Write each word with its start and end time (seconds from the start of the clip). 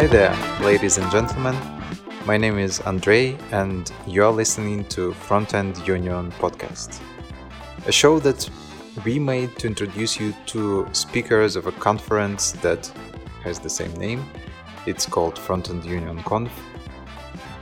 Hi 0.00 0.06
there, 0.06 0.34
ladies 0.62 0.96
and 0.96 1.10
gentlemen. 1.10 1.54
My 2.24 2.38
name 2.38 2.58
is 2.58 2.80
Andrei, 2.86 3.36
and 3.52 3.92
you're 4.06 4.32
listening 4.32 4.86
to 4.86 5.10
Frontend 5.10 5.86
Union 5.86 6.32
podcast, 6.40 7.02
a 7.86 7.92
show 7.92 8.18
that 8.20 8.48
we 9.04 9.18
made 9.18 9.58
to 9.58 9.66
introduce 9.66 10.18
you 10.18 10.32
to 10.46 10.88
speakers 10.92 11.54
of 11.54 11.66
a 11.66 11.72
conference 11.72 12.52
that 12.62 12.90
has 13.44 13.58
the 13.58 13.68
same 13.68 13.92
name. 13.96 14.24
It's 14.86 15.04
called 15.04 15.34
Frontend 15.34 15.84
Union 15.84 16.22
Conf. 16.22 16.50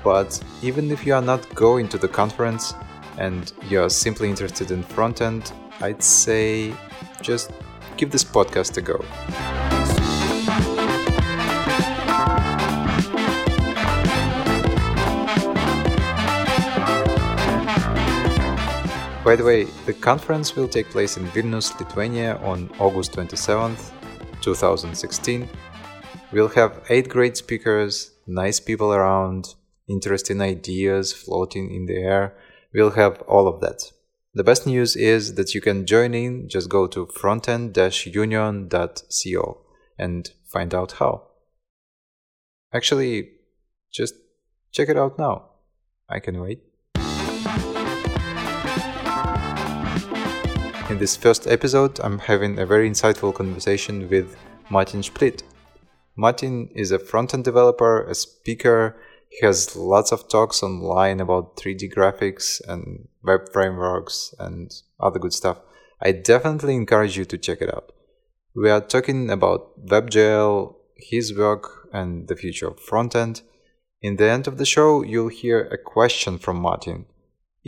But 0.05 0.41
even 0.63 0.93
if 0.93 1.05
you 1.05 1.15
are 1.15 1.21
not 1.21 1.53
going 1.57 1.89
to 1.89 1.99
the 1.99 2.07
conference 2.07 2.73
and 3.19 3.53
you're 3.69 3.91
simply 3.91 4.29
interested 4.29 4.71
in 4.71 4.85
frontend, 4.85 5.53
I'd 5.81 6.05
say 6.05 6.73
just 7.21 7.51
give 7.97 8.13
this 8.13 8.23
podcast 8.23 8.77
a 8.77 8.81
go. 8.81 9.58
By 19.29 19.37
the 19.37 19.45
way, 19.45 19.65
the 19.85 19.93
conference 19.93 20.57
will 20.57 20.69
take 20.69 20.89
place 20.89 21.19
in 21.19 21.27
Vilnius, 21.27 21.79
Lithuania 21.79 22.37
on 22.37 22.71
August 22.79 23.13
27th, 23.13 23.93
2016. 24.41 25.47
We'll 26.33 26.49
have 26.49 26.83
eight 26.89 27.11
great 27.11 27.37
speakers, 27.37 28.13
nice 28.27 28.59
people 28.59 28.95
around, 28.95 29.55
interesting 29.87 30.41
ideas 30.41 31.13
floating 31.13 31.75
in 31.75 31.85
the 31.85 31.99
air. 31.99 32.39
We'll 32.73 32.93
have 32.93 33.21
all 33.29 33.47
of 33.47 33.61
that. 33.61 33.93
The 34.33 34.45
best 34.45 34.67
news 34.67 34.97
is 34.97 35.35
that 35.35 35.55
you 35.55 35.61
can 35.61 35.85
join 35.85 36.15
in, 36.15 36.49
just 36.49 36.71
go 36.71 36.87
to 36.87 37.05
frontend-union.co 37.09 39.61
and 39.99 40.31
find 40.47 40.75
out 40.75 40.93
how. 40.93 41.25
Actually, 42.73 43.33
just 43.93 44.15
check 44.73 44.89
it 44.89 44.97
out 44.97 45.19
now. 45.19 45.51
I 46.09 46.19
can 46.19 46.41
wait. 46.41 46.68
In 50.89 50.99
this 50.99 51.19
first 51.19 51.47
episode, 51.47 52.01
I'm 52.01 52.19
having 52.19 52.59
a 52.59 52.65
very 52.65 52.89
insightful 52.89 53.35
conversation 53.35 54.09
with 54.09 54.35
Martin 54.71 55.03
Splitt. 55.03 55.43
Martin 56.17 56.71
is 56.75 56.91
a 56.91 56.99
front-end 56.99 57.45
developer, 57.45 58.05
a 58.05 58.15
speaker. 58.15 58.97
He 59.29 59.45
has 59.45 59.77
lots 59.77 60.13
of 60.13 60.31
talks 60.31 60.63
online 60.63 61.21
about 61.21 61.59
3D 61.59 61.93
graphics 61.95 62.67
and 62.67 63.07
web 63.23 63.53
frameworks 63.53 64.35
and 64.39 64.73
other 64.99 65.19
good 65.19 65.35
stuff. 65.35 65.59
I 66.01 66.13
definitely 66.13 66.75
encourage 66.77 67.19
you 67.19 67.27
to 67.27 67.37
check 67.37 67.61
it 67.61 67.69
out. 67.69 67.93
We 68.55 68.71
are 68.71 68.81
talking 68.81 69.29
about 69.29 69.85
WebGL, 69.85 70.75
his 70.97 71.37
work, 71.37 71.87
and 71.93 72.29
the 72.29 72.37
future 72.37 72.69
of 72.69 72.81
frontend. 72.81 73.43
In 74.01 74.17
the 74.17 74.31
end 74.31 74.47
of 74.47 74.57
the 74.57 74.65
show, 74.65 75.03
you'll 75.03 75.29
hear 75.29 75.67
a 75.67 75.77
question 75.77 76.39
from 76.39 76.59
Martin– 76.59 77.05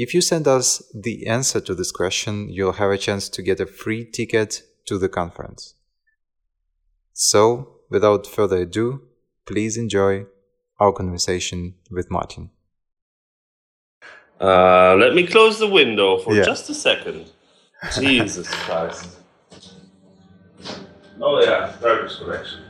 if 0.03 0.15
you 0.15 0.23
send 0.23 0.49
us 0.49 0.83
the 0.95 1.27
answer 1.27 1.61
to 1.61 1.75
this 1.75 1.93
question, 1.93 2.49
you'll 2.49 2.81
have 2.81 2.91
a 2.91 2.97
chance 2.97 3.29
to 3.29 3.43
get 3.43 3.61
a 3.61 3.67
free 3.67 4.03
ticket 4.11 4.63
to 4.87 4.97
the 4.97 5.11
conference. 5.11 5.75
So, 7.13 7.81
without 7.91 8.27
further 8.27 8.63
ado, 8.63 9.03
please 9.47 9.77
enjoy 9.77 10.25
our 10.79 10.93
conversation 10.93 11.75
with 11.91 12.11
Martin. 12.11 12.49
Uh, 14.41 14.95
let 14.95 15.15
me 15.15 15.27
close 15.27 15.59
the 15.59 15.69
window 15.69 16.17
for 16.17 16.35
yeah. 16.35 16.45
just 16.45 16.71
a 16.71 16.75
second. 16.75 17.31
Jesus 18.01 18.49
Christ. 18.65 19.19
Oh, 21.21 21.43
yeah, 21.43 21.75
garbage 21.83 22.17
collection. 22.17 22.61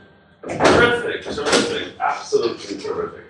Terrific, 0.43 1.23
terrific, 1.23 1.93
absolutely 2.01 2.79
terrific. 2.79 3.30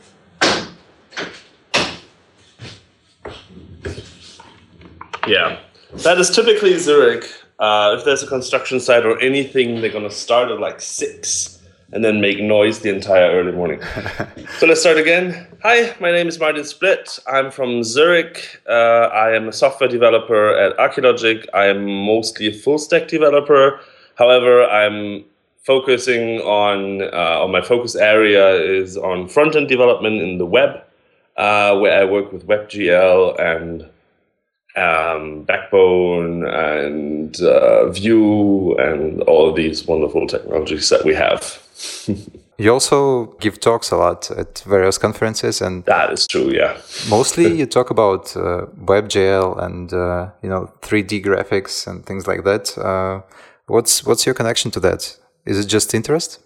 Yeah, 5.26 5.58
that 6.04 6.18
is 6.18 6.30
typically 6.30 6.78
Zurich. 6.78 7.24
Uh, 7.58 7.94
if 7.98 8.04
there's 8.04 8.22
a 8.22 8.26
construction 8.26 8.80
site 8.80 9.04
or 9.04 9.20
anything, 9.20 9.80
they're 9.80 9.92
gonna 9.92 10.10
start 10.10 10.50
at 10.50 10.60
like 10.60 10.80
six 10.80 11.60
and 11.92 12.04
then 12.04 12.20
make 12.20 12.40
noise 12.40 12.80
the 12.80 12.88
entire 12.88 13.30
early 13.32 13.52
morning. 13.52 13.80
so 14.58 14.66
let's 14.66 14.80
start 14.80 14.96
again. 14.96 15.46
Hi, 15.62 15.94
my 16.00 16.12
name 16.12 16.28
is 16.28 16.38
Martin 16.38 16.62
Splitt. 16.62 17.18
I'm 17.26 17.50
from 17.50 17.82
Zurich. 17.82 18.62
Uh, 18.68 19.10
I 19.12 19.34
am 19.34 19.48
a 19.48 19.52
software 19.52 19.88
developer 19.88 20.56
at 20.56 20.76
Archilogic. 20.78 21.46
I 21.52 21.66
am 21.66 21.84
mostly 21.84 22.46
a 22.46 22.52
full 22.52 22.78
stack 22.78 23.08
developer. 23.08 23.80
However, 24.14 24.64
I'm 24.64 25.24
focusing 25.64 26.40
on, 26.40 27.02
uh, 27.12 27.46
my 27.48 27.60
focus 27.60 27.96
area 27.96 28.50
is 28.54 28.96
on 28.96 29.28
front 29.28 29.56
end 29.56 29.68
development 29.68 30.22
in 30.22 30.38
the 30.38 30.46
web, 30.46 30.82
uh, 31.36 31.76
where 31.78 32.00
I 32.00 32.04
work 32.04 32.32
with 32.32 32.46
WebGL 32.46 33.38
and 33.40 33.86
um, 34.80 35.42
Backbone 35.42 36.46
and 36.46 37.40
uh, 37.40 37.90
Vue 37.90 38.76
and 38.78 39.22
all 39.22 39.52
these 39.52 39.86
wonderful 39.86 40.26
technologies 40.26 40.88
that 40.88 41.04
we 41.04 41.14
have. 41.14 41.58
you 42.58 42.72
also 42.72 43.26
give 43.40 43.60
talks 43.60 43.90
a 43.90 43.96
lot 43.96 44.30
at 44.30 44.62
various 44.66 44.98
conferences, 44.98 45.60
and 45.60 45.84
that 45.84 46.12
is 46.12 46.26
true. 46.26 46.50
Yeah, 46.50 46.76
mostly 47.08 47.52
you 47.58 47.66
talk 47.66 47.90
about 47.90 48.36
uh, 48.36 48.66
WebGL 48.84 49.62
and 49.62 49.92
uh, 49.92 50.30
you 50.42 50.48
know 50.48 50.70
3D 50.82 51.24
graphics 51.24 51.86
and 51.86 52.04
things 52.04 52.26
like 52.26 52.44
that. 52.44 52.76
Uh, 52.78 53.22
what's 53.66 54.04
what's 54.04 54.26
your 54.26 54.34
connection 54.34 54.70
to 54.72 54.80
that? 54.80 55.16
Is 55.46 55.58
it 55.58 55.66
just 55.66 55.94
interest? 55.94 56.38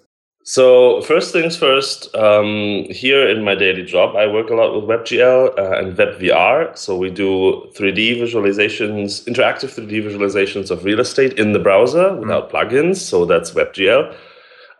So 0.46 1.00
first 1.00 1.32
things 1.32 1.56
first, 1.56 2.14
um, 2.14 2.84
here 2.90 3.26
in 3.26 3.42
my 3.42 3.54
daily 3.54 3.82
job, 3.82 4.14
I 4.14 4.26
work 4.26 4.50
a 4.50 4.54
lot 4.54 4.74
with 4.74 4.84
WebGL 4.84 5.58
uh, 5.58 5.78
and 5.78 5.96
WebVR. 5.96 6.76
So 6.76 6.98
we 6.98 7.08
do 7.08 7.66
3D 7.74 8.20
visualizations, 8.20 9.24
interactive 9.24 9.72
3D 9.74 10.04
visualizations 10.04 10.70
of 10.70 10.84
real 10.84 11.00
estate 11.00 11.38
in 11.38 11.52
the 11.52 11.58
browser 11.58 12.10
mm. 12.10 12.18
without 12.20 12.50
mm. 12.50 12.52
plugins. 12.52 12.96
So 12.96 13.24
that's 13.24 13.52
WebGL. 13.52 14.14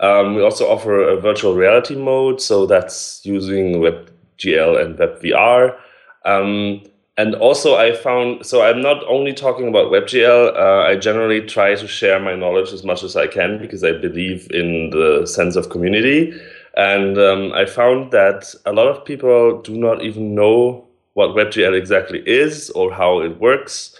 Um, 0.01 0.35
we 0.35 0.43
also 0.43 0.69
offer 0.69 1.01
a 1.01 1.19
virtual 1.19 1.55
reality 1.55 1.97
mode. 1.97 2.43
So 2.43 2.67
that's 2.67 3.25
using 3.25 3.77
WebGL 3.77 4.85
and 4.85 4.99
WebVR. 4.99 5.79
Um, 6.27 6.83
and 7.17 7.35
also 7.37 7.77
I 7.77 7.95
found 7.95 8.45
so 8.45 8.63
I'm 8.63 8.83
not 8.83 9.05
only 9.07 9.33
talking 9.33 9.69
about 9.69 9.93
WebGL. 9.93 10.57
Uh, 10.57 10.89
I 10.89 10.97
generally 10.97 11.41
try 11.43 11.75
to 11.75 11.87
share 11.87 12.19
my 12.19 12.35
knowledge 12.35 12.73
as 12.73 12.83
much 12.83 13.03
as 13.03 13.17
I 13.17 13.27
can 13.27 13.59
because 13.59 13.85
I 13.85 13.93
believe 13.93 14.51
in 14.51 14.91
the 14.91 15.27
sense 15.27 15.55
of 15.55 15.71
community. 15.71 16.33
And 16.77 17.17
um, 17.19 17.53
I 17.53 17.67
found 17.67 18.11
that 18.11 18.53
a 18.67 18.73
lot 18.73 18.89
of 18.89 19.05
people 19.05 19.63
do 19.63 19.77
not 19.77 20.03
even 20.03 20.35
know 20.35 20.85
what 21.13 21.37
WebGL 21.37 21.79
exactly 21.79 22.21
is 22.27 22.71
or 22.71 22.93
how 22.93 23.21
it 23.21 23.39
works. 23.39 23.97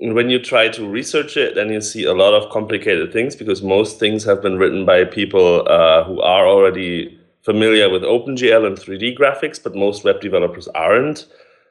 And 0.00 0.14
when 0.14 0.30
you 0.30 0.38
try 0.38 0.68
to 0.68 0.88
research 0.88 1.36
it, 1.36 1.54
then 1.54 1.70
you 1.70 1.82
see 1.82 2.04
a 2.04 2.14
lot 2.14 2.32
of 2.32 2.50
complicated 2.50 3.12
things 3.12 3.36
because 3.36 3.62
most 3.62 3.98
things 3.98 4.24
have 4.24 4.40
been 4.40 4.56
written 4.56 4.86
by 4.86 5.04
people 5.04 5.68
uh, 5.68 6.04
who 6.04 6.22
are 6.22 6.46
already 6.46 7.18
familiar 7.42 7.90
with 7.90 8.02
OpenGL 8.02 8.66
and 8.66 8.78
3D 8.78 9.18
graphics, 9.18 9.62
but 9.62 9.74
most 9.74 10.04
web 10.04 10.20
developers 10.20 10.68
aren't. 10.68 11.26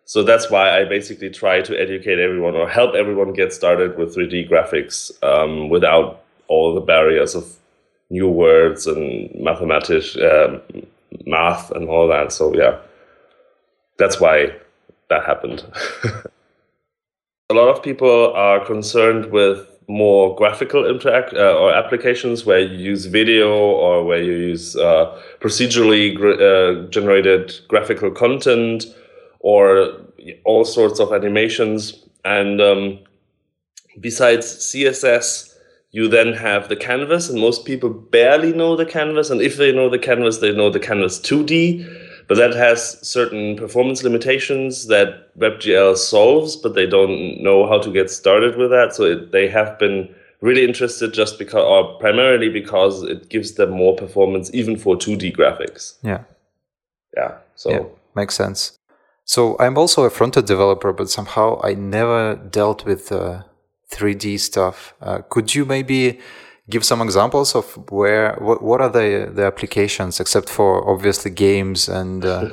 So 0.07 0.23
that's 0.23 0.49
why 0.49 0.79
I 0.79 0.85
basically 0.85 1.29
try 1.29 1.61
to 1.61 1.77
educate 1.77 2.17
everyone 2.17 2.55
or 2.55 2.69
help 2.69 2.95
everyone 2.95 3.33
get 3.33 3.51
started 3.51 3.97
with 3.97 4.15
3D 4.15 4.49
graphics 4.49 5.11
um, 5.21 5.67
without 5.67 6.23
all 6.47 6.73
the 6.73 6.79
barriers 6.79 7.35
of 7.35 7.57
new 8.09 8.29
words 8.29 8.87
and 8.87 9.29
mathematics, 9.35 10.15
um, 10.15 10.61
math, 11.25 11.71
and 11.71 11.89
all 11.89 12.07
that. 12.07 12.31
So 12.31 12.55
yeah, 12.55 12.79
that's 13.97 14.17
why 14.17 14.55
that 15.09 15.25
happened. 15.25 15.65
a 17.49 17.53
lot 17.53 17.67
of 17.67 17.83
people 17.83 18.31
are 18.33 18.65
concerned 18.65 19.29
with 19.29 19.67
more 19.89 20.37
graphical 20.37 20.89
interact 20.89 21.33
uh, 21.33 21.57
or 21.57 21.73
applications 21.73 22.45
where 22.45 22.59
you 22.59 22.77
use 22.77 23.07
video 23.07 23.53
or 23.53 24.05
where 24.05 24.23
you 24.23 24.31
use 24.31 24.77
uh, 24.77 25.21
procedurally 25.41 26.15
uh, 26.15 26.87
generated 26.91 27.59
graphical 27.67 28.09
content 28.09 28.85
or 29.47 29.95
all 30.43 30.65
sorts 30.65 30.99
of 30.99 31.13
animations. 31.13 32.03
And 32.25 32.59
um, 32.59 32.99
besides 34.01 34.45
CSS, 34.45 35.55
you 35.91 36.09
then 36.09 36.33
have 36.33 36.67
the 36.67 36.75
canvas, 36.75 37.29
and 37.29 37.39
most 37.39 37.63
people 37.63 37.89
barely 37.89 38.51
know 38.51 38.75
the 38.75 38.85
canvas. 38.85 39.29
And 39.29 39.41
if 39.41 39.55
they 39.55 39.71
know 39.71 39.89
the 39.89 39.99
canvas, 39.99 40.39
they 40.39 40.51
know 40.51 40.69
the 40.69 40.81
canvas 40.81 41.17
2D. 41.21 42.03
But 42.27 42.35
that 42.35 42.55
has 42.55 42.99
certain 43.07 43.55
performance 43.55 44.03
limitations 44.03 44.87
that 44.87 45.33
WebGL 45.39 45.95
solves, 45.95 46.57
but 46.57 46.75
they 46.75 46.85
don't 46.85 47.41
know 47.41 47.65
how 47.69 47.79
to 47.79 47.89
get 47.89 48.09
started 48.09 48.57
with 48.57 48.69
that. 48.71 48.93
So 48.95 49.03
it, 49.05 49.31
they 49.31 49.47
have 49.47 49.79
been 49.79 50.13
really 50.41 50.65
interested 50.65 51.13
just 51.13 51.39
because, 51.39 51.63
or 51.63 51.97
primarily 51.99 52.49
because 52.49 53.03
it 53.03 53.29
gives 53.29 53.53
them 53.53 53.69
more 53.69 53.95
performance 53.95 54.51
even 54.53 54.75
for 54.75 54.97
2D 54.97 55.37
graphics. 55.37 55.93
Yeah. 56.03 56.25
Yeah. 57.15 57.37
So 57.55 57.71
yeah, 57.71 57.83
makes 58.13 58.35
sense. 58.35 58.76
So 59.27 59.57
I'm 59.59 59.77
also 59.77 60.03
a 60.05 60.09
front-end 60.09 60.47
developer, 60.47 60.93
but 60.93 61.09
somehow 61.09 61.59
I 61.61 61.73
never 61.75 62.35
dealt 62.35 62.85
with 62.85 63.11
uh, 63.11 63.43
3D 63.91 64.39
stuff. 64.39 64.93
Uh, 65.01 65.19
could 65.29 65.53
you 65.53 65.65
maybe 65.65 66.19
give 66.69 66.83
some 66.83 67.01
examples 67.01 67.55
of 67.55 67.65
where 67.91 68.35
what, 68.39 68.61
what 68.61 68.81
are 68.81 68.89
the 68.89 69.31
the 69.33 69.43
applications 69.43 70.19
except 70.19 70.49
for 70.49 70.89
obviously 70.89 71.31
games 71.31 71.87
and 71.87 72.25
uh, 72.25 72.49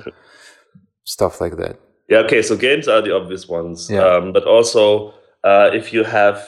stuff 1.04 1.40
like 1.40 1.56
that 1.56 1.78
yeah 2.08 2.18
okay 2.18 2.40
so 2.42 2.56
games 2.56 2.86
are 2.88 3.02
the 3.02 3.14
obvious 3.14 3.48
ones 3.48 3.90
Yeah. 3.90 4.06
um, 4.06 4.32
but 4.32 4.44
also 4.44 5.12
uh, 5.42 5.70
if 5.72 5.92
you 5.92 6.04
have 6.04 6.38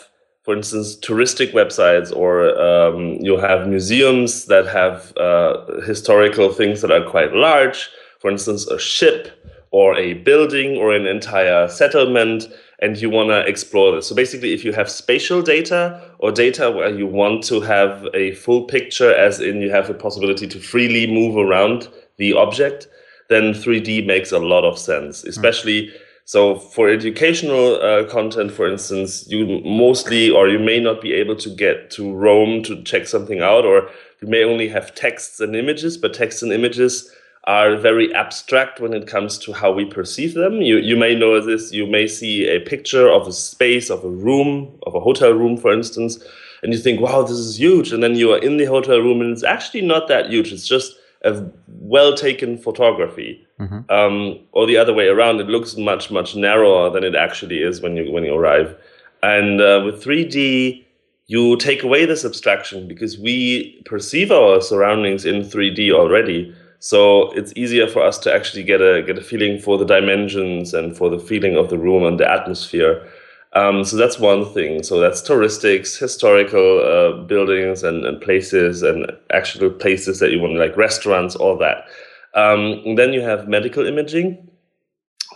for 0.44 0.56
instance 0.56 0.96
touristic 0.96 1.52
websites 1.52 2.14
or 2.14 2.56
um, 2.60 3.18
you 3.20 3.36
have 3.36 3.66
museums 3.66 4.46
that 4.46 4.66
have 4.68 5.12
uh, 5.16 5.80
historical 5.86 6.52
things 6.52 6.82
that 6.82 6.92
are 6.92 7.04
quite 7.10 7.32
large 7.32 7.88
for 8.20 8.30
instance 8.30 8.66
a 8.68 8.78
ship 8.78 9.28
or 9.76 9.94
a 9.98 10.14
building 10.14 10.78
or 10.78 10.94
an 10.94 11.04
entire 11.04 11.68
settlement 11.68 12.48
and 12.78 12.96
you 12.96 13.10
want 13.10 13.28
to 13.28 13.46
explore 13.46 13.94
this. 13.94 14.06
So 14.06 14.14
basically 14.14 14.54
if 14.54 14.64
you 14.64 14.72
have 14.72 14.90
spatial 14.90 15.42
data 15.42 16.00
or 16.18 16.32
data 16.32 16.70
where 16.70 16.88
you 16.88 17.06
want 17.06 17.44
to 17.44 17.60
have 17.60 18.06
a 18.14 18.32
full 18.36 18.64
picture 18.64 19.14
as 19.14 19.38
in 19.38 19.60
you 19.60 19.70
have 19.70 19.86
the 19.86 19.92
possibility 19.92 20.46
to 20.46 20.58
freely 20.58 21.06
move 21.06 21.36
around 21.36 21.88
the 22.16 22.32
object 22.32 22.88
then 23.28 23.52
3d 23.52 24.06
makes 24.06 24.32
a 24.32 24.38
lot 24.38 24.64
of 24.64 24.78
sense 24.78 25.24
especially 25.24 25.92
so 26.24 26.58
for 26.58 26.88
educational 26.88 27.74
uh, 27.82 28.04
content 28.08 28.50
for 28.52 28.66
instance 28.66 29.28
you 29.28 29.60
mostly 29.62 30.30
or 30.30 30.48
you 30.48 30.58
may 30.58 30.80
not 30.80 31.02
be 31.02 31.12
able 31.12 31.36
to 31.36 31.50
get 31.50 31.90
to 31.90 32.14
rome 32.14 32.62
to 32.62 32.82
check 32.84 33.06
something 33.06 33.40
out 33.42 33.66
or 33.66 33.90
you 34.22 34.28
may 34.28 34.42
only 34.42 34.68
have 34.68 34.94
texts 34.94 35.38
and 35.40 35.54
images 35.54 35.98
but 35.98 36.14
texts 36.14 36.42
and 36.42 36.52
images 36.52 37.10
are 37.46 37.76
very 37.76 38.12
abstract 38.14 38.80
when 38.80 38.92
it 38.92 39.06
comes 39.06 39.38
to 39.38 39.52
how 39.52 39.72
we 39.72 39.84
perceive 39.84 40.34
them. 40.34 40.60
You 40.62 40.78
you 40.78 40.96
may 40.96 41.14
know 41.14 41.40
this. 41.40 41.72
You 41.72 41.86
may 41.86 42.06
see 42.06 42.48
a 42.48 42.60
picture 42.60 43.08
of 43.08 43.26
a 43.26 43.32
space, 43.32 43.90
of 43.90 44.04
a 44.04 44.10
room, 44.10 44.78
of 44.86 44.94
a 44.94 45.00
hotel 45.00 45.32
room, 45.32 45.56
for 45.56 45.72
instance, 45.72 46.18
and 46.62 46.72
you 46.72 46.78
think, 46.78 47.00
"Wow, 47.00 47.22
this 47.22 47.38
is 47.38 47.58
huge." 47.58 47.92
And 47.92 48.02
then 48.02 48.16
you 48.16 48.32
are 48.32 48.38
in 48.38 48.56
the 48.56 48.64
hotel 48.64 48.98
room, 48.98 49.20
and 49.20 49.32
it's 49.32 49.44
actually 49.44 49.82
not 49.82 50.08
that 50.08 50.30
huge. 50.30 50.52
It's 50.52 50.66
just 50.66 50.96
a 51.22 51.44
well 51.68 52.14
taken 52.14 52.58
photography. 52.58 53.46
Um, 53.88 54.38
or 54.52 54.66
the 54.66 54.76
other 54.76 54.92
way 54.92 55.08
around, 55.08 55.40
it 55.40 55.46
looks 55.46 55.76
much 55.76 56.10
much 56.10 56.36
narrower 56.36 56.90
than 56.90 57.04
it 57.04 57.14
actually 57.14 57.62
is 57.62 57.80
when 57.80 57.96
you 57.96 58.10
when 58.10 58.24
you 58.24 58.34
arrive. 58.34 58.74
And 59.22 59.60
uh, 59.60 59.82
with 59.84 60.04
3D, 60.04 60.84
you 61.26 61.56
take 61.56 61.82
away 61.82 62.04
this 62.04 62.24
abstraction 62.24 62.86
because 62.86 63.18
we 63.18 63.82
perceive 63.86 64.30
our 64.30 64.60
surroundings 64.60 65.24
in 65.24 65.42
3D 65.42 65.90
already. 65.90 66.54
So 66.78 67.30
it's 67.32 67.52
easier 67.56 67.88
for 67.88 68.02
us 68.02 68.18
to 68.18 68.34
actually 68.34 68.62
get 68.62 68.80
a 68.80 69.02
get 69.02 69.18
a 69.18 69.22
feeling 69.22 69.58
for 69.58 69.78
the 69.78 69.84
dimensions 69.84 70.74
and 70.74 70.96
for 70.96 71.10
the 71.10 71.18
feeling 71.18 71.56
of 71.56 71.70
the 71.70 71.78
room 71.78 72.04
and 72.04 72.20
the 72.20 72.30
atmosphere. 72.30 73.06
Um, 73.52 73.84
so 73.84 73.96
that's 73.96 74.18
one 74.18 74.44
thing. 74.52 74.82
So 74.82 75.00
that's 75.00 75.22
touristics, 75.22 75.98
historical 75.98 76.80
uh, 76.80 77.22
buildings 77.22 77.82
and, 77.82 78.04
and 78.04 78.20
places, 78.20 78.82
and 78.82 79.10
actual 79.32 79.70
places 79.70 80.18
that 80.18 80.30
you 80.30 80.40
want, 80.40 80.56
like 80.56 80.76
restaurants, 80.76 81.34
all 81.34 81.56
that. 81.58 81.86
Um, 82.34 82.96
then 82.96 83.14
you 83.14 83.22
have 83.22 83.48
medical 83.48 83.86
imaging. 83.86 84.46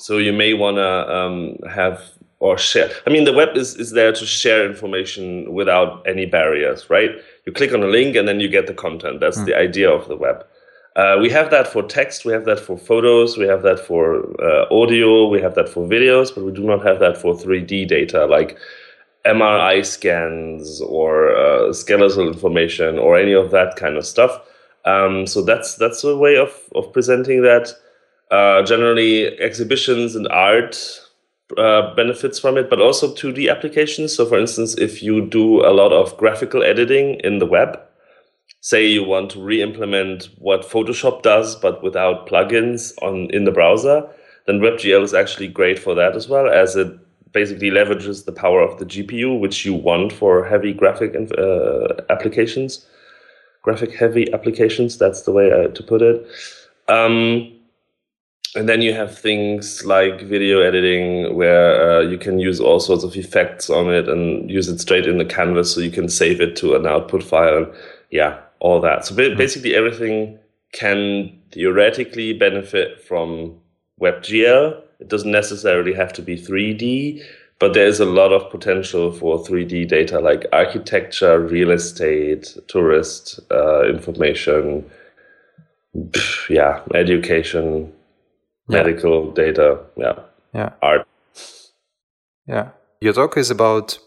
So 0.01 0.19
you 0.19 0.35
may 0.35 0.53
want 0.53 0.77
to 0.77 1.17
um, 1.17 1.57
have 1.71 2.03
or 2.41 2.57
share. 2.57 2.91
I 3.07 3.11
mean, 3.11 3.25
the 3.25 3.33
web 3.33 3.57
is, 3.57 3.77
is 3.77 3.93
there 3.93 4.13
to 4.13 4.27
share 4.27 4.69
information 4.69 5.53
without 5.53 6.03
any 6.07 6.27
barriers, 6.27 6.89
right? 6.89 7.11
You 7.47 7.53
click 7.53 7.73
on 7.73 7.83
a 7.83 7.87
link 7.87 8.17
and 8.17 8.27
then 8.27 8.41
you 8.41 8.49
get 8.49 8.67
the 8.67 8.75
content. 8.75 9.21
That's 9.21 9.43
the 9.45 9.55
idea 9.55 9.91
of 9.91 10.09
the 10.09 10.17
web. 10.17 10.45
Uh, 10.97 11.17
we 11.21 11.31
have 11.31 11.51
that 11.51 11.69
for 11.69 11.83
text, 11.83 12.25
we 12.25 12.33
have 12.33 12.45
that 12.45 12.59
for 12.59 12.77
photos, 12.77 13.37
we 13.37 13.47
have 13.47 13.63
that 13.63 13.79
for 13.79 14.25
uh, 14.43 14.67
audio, 14.75 15.29
we 15.29 15.41
have 15.41 15.55
that 15.55 15.69
for 15.69 15.87
videos, 15.87 16.35
but 16.35 16.45
we 16.45 16.53
do 16.53 16.65
not 16.65 16.85
have 16.85 16.99
that 16.99 17.17
for 17.17 17.35
3D 17.35 17.87
data 17.87 18.27
like 18.27 18.59
MRI 19.25 19.85
scans 19.87 20.81
or 20.81 21.37
uh, 21.37 21.73
skeletal 21.73 22.27
information 22.27 22.99
or 22.99 23.17
any 23.17 23.33
of 23.33 23.51
that 23.51 23.77
kind 23.77 23.97
of 23.97 24.05
stuff. 24.05 24.41
Um, 24.85 25.27
so 25.27 25.43
that's 25.43 25.77
that's 25.77 26.03
a 26.05 26.17
way 26.17 26.37
of, 26.37 26.53
of 26.75 26.93
presenting 26.93 27.43
that. 27.43 27.73
Uh, 28.31 28.63
generally, 28.63 29.27
exhibitions 29.41 30.15
and 30.15 30.29
art 30.29 31.01
uh, 31.59 31.95
benefits 31.97 32.39
from 32.39 32.57
it, 32.57 32.71
but 32.71 32.81
also 32.81 33.13
2D 33.13 33.51
applications. 33.51 34.15
So, 34.15 34.25
for 34.25 34.39
instance, 34.39 34.79
if 34.79 35.03
you 35.03 35.27
do 35.27 35.67
a 35.67 35.73
lot 35.73 35.93
of 35.93 36.17
graphical 36.17 36.63
editing 36.63 37.21
in 37.25 37.39
the 37.39 37.47
web, 37.47 37.81
say 38.61 38.87
you 38.87 39.05
want 39.05 39.31
to 39.31 39.43
re-implement 39.43 40.29
what 40.39 40.63
Photoshop 40.63 41.23
does, 41.23 41.57
but 41.57 41.83
without 41.83 42.29
plugins 42.29 42.93
on 43.03 43.31
in 43.31 43.45
the 43.45 43.51
browser, 43.51 44.07
then 44.47 44.61
WebGL 44.61 45.03
is 45.03 45.15
actually 45.15 45.49
great 45.49 45.79
for 45.79 45.95
that 45.95 46.17
as 46.17 46.29
well, 46.29 46.49
as 46.49 46.77
it 46.77 46.93
basically 47.33 47.71
leverages 47.71 48.25
the 48.25 48.33
power 48.33 48.61
of 48.61 48.79
the 48.79 48.85
GPU, 48.85 49.39
which 49.39 49.65
you 49.65 49.75
want 49.75 50.13
for 50.13 50.45
heavy 50.45 50.73
graphic 50.73 51.15
uh, 51.39 51.89
applications, 52.11 52.87
graphic 53.63 53.95
heavy 53.95 54.33
applications. 54.33 54.99
That's 54.99 55.23
the 55.23 55.33
way 55.33 55.51
uh, 55.53 55.69
to 55.69 55.83
put 55.83 56.03
it. 56.03 56.27
Um, 56.89 57.57
and 58.57 58.69
then 58.69 58.83
you 58.83 58.93
have 58.93 59.17
things 59.17 59.85
like 59.87 60.23
video 60.23 60.61
editing 60.61 61.37
where 61.37 61.99
uh, 61.99 62.01
you 62.01 62.19
can 62.19 62.41
use 62.41 62.59
all 62.59 62.81
sorts 62.81 63.05
of 63.05 63.15
effects 63.15 63.71
on 63.71 63.93
it 63.93 64.09
and 64.09 64.51
use 64.51 64.67
it 64.67 64.81
straight 64.81 65.07
in 65.07 65.19
the 65.19 65.25
canvas 65.25 65.73
so 65.73 65.81
you 65.81 65.91
can 65.91 66.09
save 66.09 66.41
it 66.41 66.57
to 66.57 66.75
an 66.75 66.85
output 66.85 67.23
file. 67.23 67.73
Yeah, 68.11 68.41
all 68.59 68.81
that. 68.81 69.05
So 69.07 69.15
basically, 69.15 69.75
everything 69.75 70.39
can 70.73 71.39
theoretically 71.53 72.33
benefit 72.33 73.03
from 73.05 73.57
WebGL. 74.01 74.81
It 75.01 75.09
doesn't 75.09 75.31
necessarily 75.31 75.93
have 75.95 76.13
to 76.15 76.23
be 76.23 76.37
3D, 76.37 77.23
but 77.59 77.75
there 77.75 77.87
is 77.87 78.01
a 78.01 78.05
lot 78.05 78.33
of 78.33 78.51
potential 78.51 79.13
for 79.13 79.39
3D 79.39 79.89
data 79.89 80.21
like 80.21 80.47
architecture, 80.53 81.39
real 81.41 81.71
estate, 81.71 82.57
tourist 82.69 83.41
uh, 83.51 83.89
information, 83.89 84.85
yeah, 86.49 86.81
education, 86.95 87.93
Yeah. 88.69 88.83
medical 88.83 89.33
data, 89.33 89.79
yeah, 89.97 90.19
yeah 90.55 90.71
art. 90.83 91.07
yeah 92.47 92.69
your 93.01 93.13
talk 93.13 93.37
is 93.37 93.51
about 93.51 93.99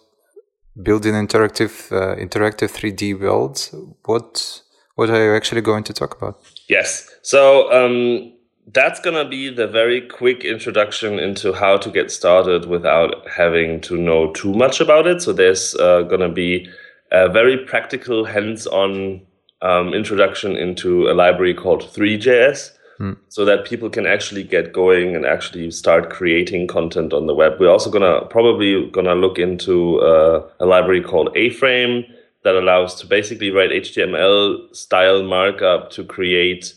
building 0.81 1.13
interactive 1.13 1.91
uh, 1.91 2.15
interactive 2.15 2.71
3d 2.71 3.19
worlds 3.19 3.73
what 4.05 4.61
what 4.95 5.09
are 5.09 5.23
you 5.23 5.35
actually 5.35 5.61
going 5.61 5.83
to 5.83 5.93
talk 5.93 6.17
about 6.17 6.39
Yes. 6.67 7.09
So 7.21 7.71
um, 7.71 8.33
that's 8.71 8.99
to 9.21 9.29
be 9.29 9.49
the 9.49 9.67
very 9.67 10.01
quick 10.01 10.43
introduction 10.43 11.19
into 11.19 11.53
how 11.53 11.77
to 11.77 11.89
get 11.89 12.11
started 12.11 12.65
without 12.65 13.27
having 13.29 13.81
to 13.81 13.97
know 13.97 14.31
too 14.31 14.53
much 14.53 14.79
about 14.79 15.07
it. 15.07 15.21
So 15.21 15.33
there's 15.33 15.75
uh, 15.75 16.03
to 16.21 16.29
be 16.29 16.69
a 17.11 17.29
very 17.29 17.57
practical, 17.57 18.25
hands 18.25 18.65
on 18.65 19.21
um, 19.61 19.93
introduction 19.93 20.55
into 20.55 21.09
a 21.09 21.13
library 21.13 21.53
called 21.53 21.89
Three.js. 21.91 22.71
So 23.29 23.45
that 23.45 23.65
people 23.65 23.89
can 23.89 24.05
actually 24.05 24.43
get 24.43 24.73
going 24.73 25.15
and 25.15 25.25
actually 25.25 25.71
start 25.71 26.09
creating 26.09 26.67
content 26.67 27.13
on 27.13 27.27
the 27.27 27.35
web. 27.35 27.53
We're 27.59 27.69
also 27.69 27.89
gonna 27.89 28.25
probably 28.25 28.89
gonna 28.91 29.15
look 29.15 29.37
into 29.39 29.99
uh, 29.99 30.47
a 30.59 30.65
library 30.65 31.01
called 31.01 31.35
A-Frame 31.35 32.05
that 32.43 32.55
allows 32.55 32.95
to 32.95 33.07
basically 33.07 33.51
write 33.51 33.71
HTML 33.71 34.75
style 34.75 35.23
markup 35.23 35.89
to 35.91 36.03
create 36.03 36.73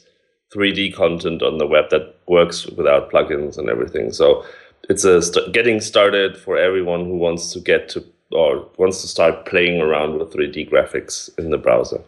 3D 0.55 0.95
content 0.95 1.43
on 1.43 1.59
the 1.59 1.67
web 1.67 1.91
that 1.91 2.15
works 2.29 2.67
without 2.67 3.11
plugins 3.11 3.59
and 3.59 3.69
everything. 3.69 4.13
So 4.13 4.45
it's 4.89 5.05
a 5.05 5.21
st- 5.21 5.53
getting 5.53 5.81
started 5.81 6.37
for 6.37 6.57
everyone 6.57 7.05
who 7.05 7.17
wants 7.17 7.53
to 7.53 7.61
get 7.61 7.89
to 7.91 8.05
or 8.33 8.69
wants 8.77 9.03
to 9.03 9.09
start 9.09 9.47
playing 9.47 9.81
around 9.81 10.19
with 10.19 10.33
3D 10.33 10.71
graphics 10.71 11.31
in 11.39 11.51
the 11.51 11.59
browser. 11.59 12.01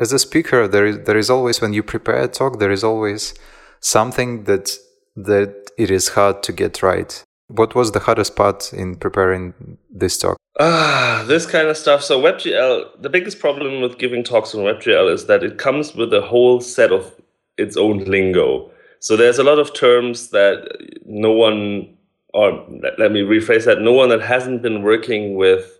as 0.00 0.12
a 0.12 0.18
speaker 0.18 0.66
there 0.66 0.86
is 0.86 0.98
there 1.06 1.18
is 1.18 1.30
always 1.30 1.60
when 1.60 1.72
you 1.72 1.82
prepare 1.82 2.22
a 2.22 2.28
talk 2.28 2.58
there 2.58 2.72
is 2.72 2.82
always 2.82 3.34
something 3.80 4.44
that 4.44 4.76
that 5.16 5.70
it 5.76 5.90
is 5.90 6.08
hard 6.08 6.42
to 6.42 6.52
get 6.52 6.82
right 6.82 7.22
what 7.48 7.74
was 7.74 7.92
the 7.92 8.00
hardest 8.00 8.36
part 8.36 8.72
in 8.72 8.94
preparing 8.96 9.78
this 9.90 10.16
talk 10.18 10.36
Ah, 10.58 11.24
this 11.26 11.46
kind 11.46 11.68
of 11.68 11.76
stuff. 11.76 12.02
So 12.02 12.20
WebGL, 12.20 13.00
the 13.00 13.08
biggest 13.08 13.38
problem 13.38 13.80
with 13.80 13.96
giving 13.98 14.22
talks 14.22 14.54
on 14.54 14.60
WebGL 14.62 15.10
is 15.10 15.24
that 15.26 15.42
it 15.42 15.56
comes 15.56 15.94
with 15.94 16.12
a 16.12 16.20
whole 16.20 16.60
set 16.60 16.92
of 16.92 17.14
its 17.56 17.76
own 17.78 18.04
lingo. 18.04 18.70
So 18.98 19.16
there's 19.16 19.38
a 19.38 19.42
lot 19.44 19.58
of 19.58 19.72
terms 19.72 20.28
that 20.30 20.68
no 21.06 21.32
one, 21.32 21.96
or 22.34 22.66
let- 22.82 22.98
let 22.98 23.10
me 23.10 23.22
rephrase 23.22 23.64
that, 23.64 23.80
no 23.80 23.92
one 23.92 24.10
that 24.10 24.20
hasn't 24.20 24.60
been 24.60 24.82
working 24.82 25.34
with 25.34 25.78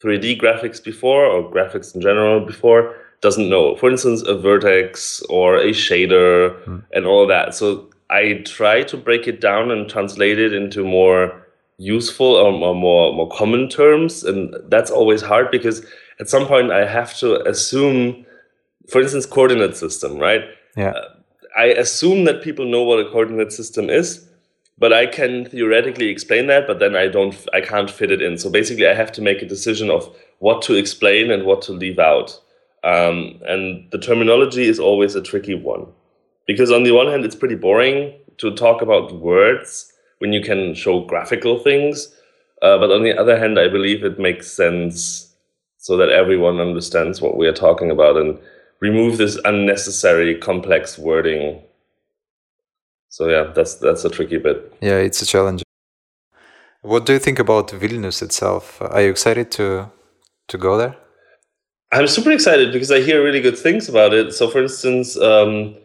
3D 0.00 0.36
graphics 0.38 0.82
before 0.84 1.24
or 1.24 1.50
graphics 1.50 1.94
in 1.94 2.00
general 2.00 2.38
before 2.40 2.94
doesn't 3.20 3.48
know. 3.48 3.76
For 3.76 3.90
instance, 3.90 4.22
a 4.22 4.34
vertex 4.34 5.22
or 5.28 5.56
a 5.56 5.70
shader 5.70 6.54
hmm. 6.64 6.78
and 6.92 7.06
all 7.06 7.26
that. 7.26 7.54
So 7.54 7.90
I 8.08 8.42
try 8.44 8.82
to 8.84 8.96
break 8.96 9.28
it 9.28 9.40
down 9.40 9.70
and 9.70 9.88
translate 9.88 10.38
it 10.38 10.52
into 10.52 10.84
more 10.84 11.46
useful 11.78 12.26
or, 12.26 12.52
or 12.52 12.74
more 12.74 13.12
more 13.14 13.28
common 13.30 13.68
terms, 13.68 14.24
and 14.24 14.54
that's 14.68 14.90
always 14.90 15.22
hard 15.22 15.50
because 15.50 15.84
at 16.18 16.28
some 16.28 16.46
point 16.46 16.70
I 16.70 16.84
have 16.84 17.16
to 17.18 17.46
assume, 17.48 18.26
for 18.88 19.00
instance, 19.00 19.26
coordinate 19.26 19.76
system, 19.76 20.18
right? 20.18 20.44
yeah 20.76 20.90
uh, 20.90 21.08
I 21.56 21.66
assume 21.66 22.24
that 22.24 22.42
people 22.42 22.64
know 22.64 22.82
what 22.82 23.00
a 23.00 23.10
coordinate 23.10 23.52
system 23.52 23.90
is, 23.90 24.26
but 24.78 24.92
I 24.92 25.06
can 25.06 25.46
theoretically 25.46 26.08
explain 26.08 26.46
that, 26.46 26.66
but 26.66 26.78
then 26.78 26.96
I 26.96 27.08
don't, 27.08 27.36
I 27.52 27.60
can't 27.60 27.90
fit 27.90 28.10
it 28.10 28.22
in. 28.22 28.38
So 28.38 28.50
basically, 28.50 28.86
I 28.86 28.94
have 28.94 29.12
to 29.12 29.22
make 29.22 29.42
a 29.42 29.46
decision 29.46 29.90
of 29.90 30.14
what 30.38 30.62
to 30.62 30.74
explain 30.74 31.30
and 31.30 31.44
what 31.44 31.62
to 31.62 31.72
leave 31.72 31.98
out. 31.98 32.40
Um, 32.82 33.40
and 33.46 33.90
the 33.90 33.98
terminology 33.98 34.66
is 34.66 34.78
always 34.78 35.14
a 35.14 35.22
tricky 35.22 35.54
one 35.54 35.86
because 36.46 36.70
on 36.70 36.82
the 36.82 36.92
one 36.92 37.06
hand, 37.06 37.24
it's 37.24 37.36
pretty 37.36 37.54
boring 37.54 38.14
to 38.38 38.54
talk 38.54 38.82
about 38.82 39.12
words 39.20 39.92
when 40.18 40.32
you 40.32 40.40
can 40.42 40.74
show 40.74 41.04
graphical 41.04 41.58
things. 41.58 42.08
Uh, 42.62 42.78
but 42.78 42.90
on 42.90 43.02
the 43.02 43.16
other 43.16 43.38
hand, 43.38 43.58
I 43.58 43.68
believe 43.68 44.04
it 44.04 44.18
makes 44.18 44.50
sense 44.50 45.34
so 45.78 45.96
that 45.96 46.10
everyone 46.10 46.60
understands 46.60 47.20
what 47.22 47.36
we 47.36 47.46
are 47.46 47.52
talking 47.52 47.90
about 47.90 48.16
and 48.16 48.38
remove 48.80 49.18
this 49.18 49.38
unnecessary 49.44 50.36
complex 50.38 50.98
wording. 50.98 51.62
So 53.08 53.28
yeah, 53.28 53.52
that's 53.54 53.74
that's 53.76 54.04
a 54.04 54.10
tricky 54.10 54.38
bit. 54.38 54.72
Yeah, 54.80 54.98
it's 54.98 55.22
a 55.22 55.26
challenge. 55.26 55.62
What 56.82 57.06
do 57.06 57.12
you 57.12 57.18
think 57.18 57.38
about 57.38 57.68
Vilnius 57.68 58.22
itself? 58.22 58.80
Are 58.80 59.02
you 59.02 59.10
excited 59.10 59.50
to 59.52 59.90
to 60.48 60.58
go 60.58 60.76
there? 60.76 60.96
I'm 61.92 62.06
super 62.06 62.30
excited 62.30 62.72
because 62.72 62.90
I 62.90 63.00
hear 63.00 63.22
really 63.22 63.40
good 63.40 63.58
things 63.58 63.88
about 63.88 64.14
it. 64.14 64.32
So, 64.32 64.48
for 64.48 64.62
instance, 64.62 65.16
um, 65.18 65.76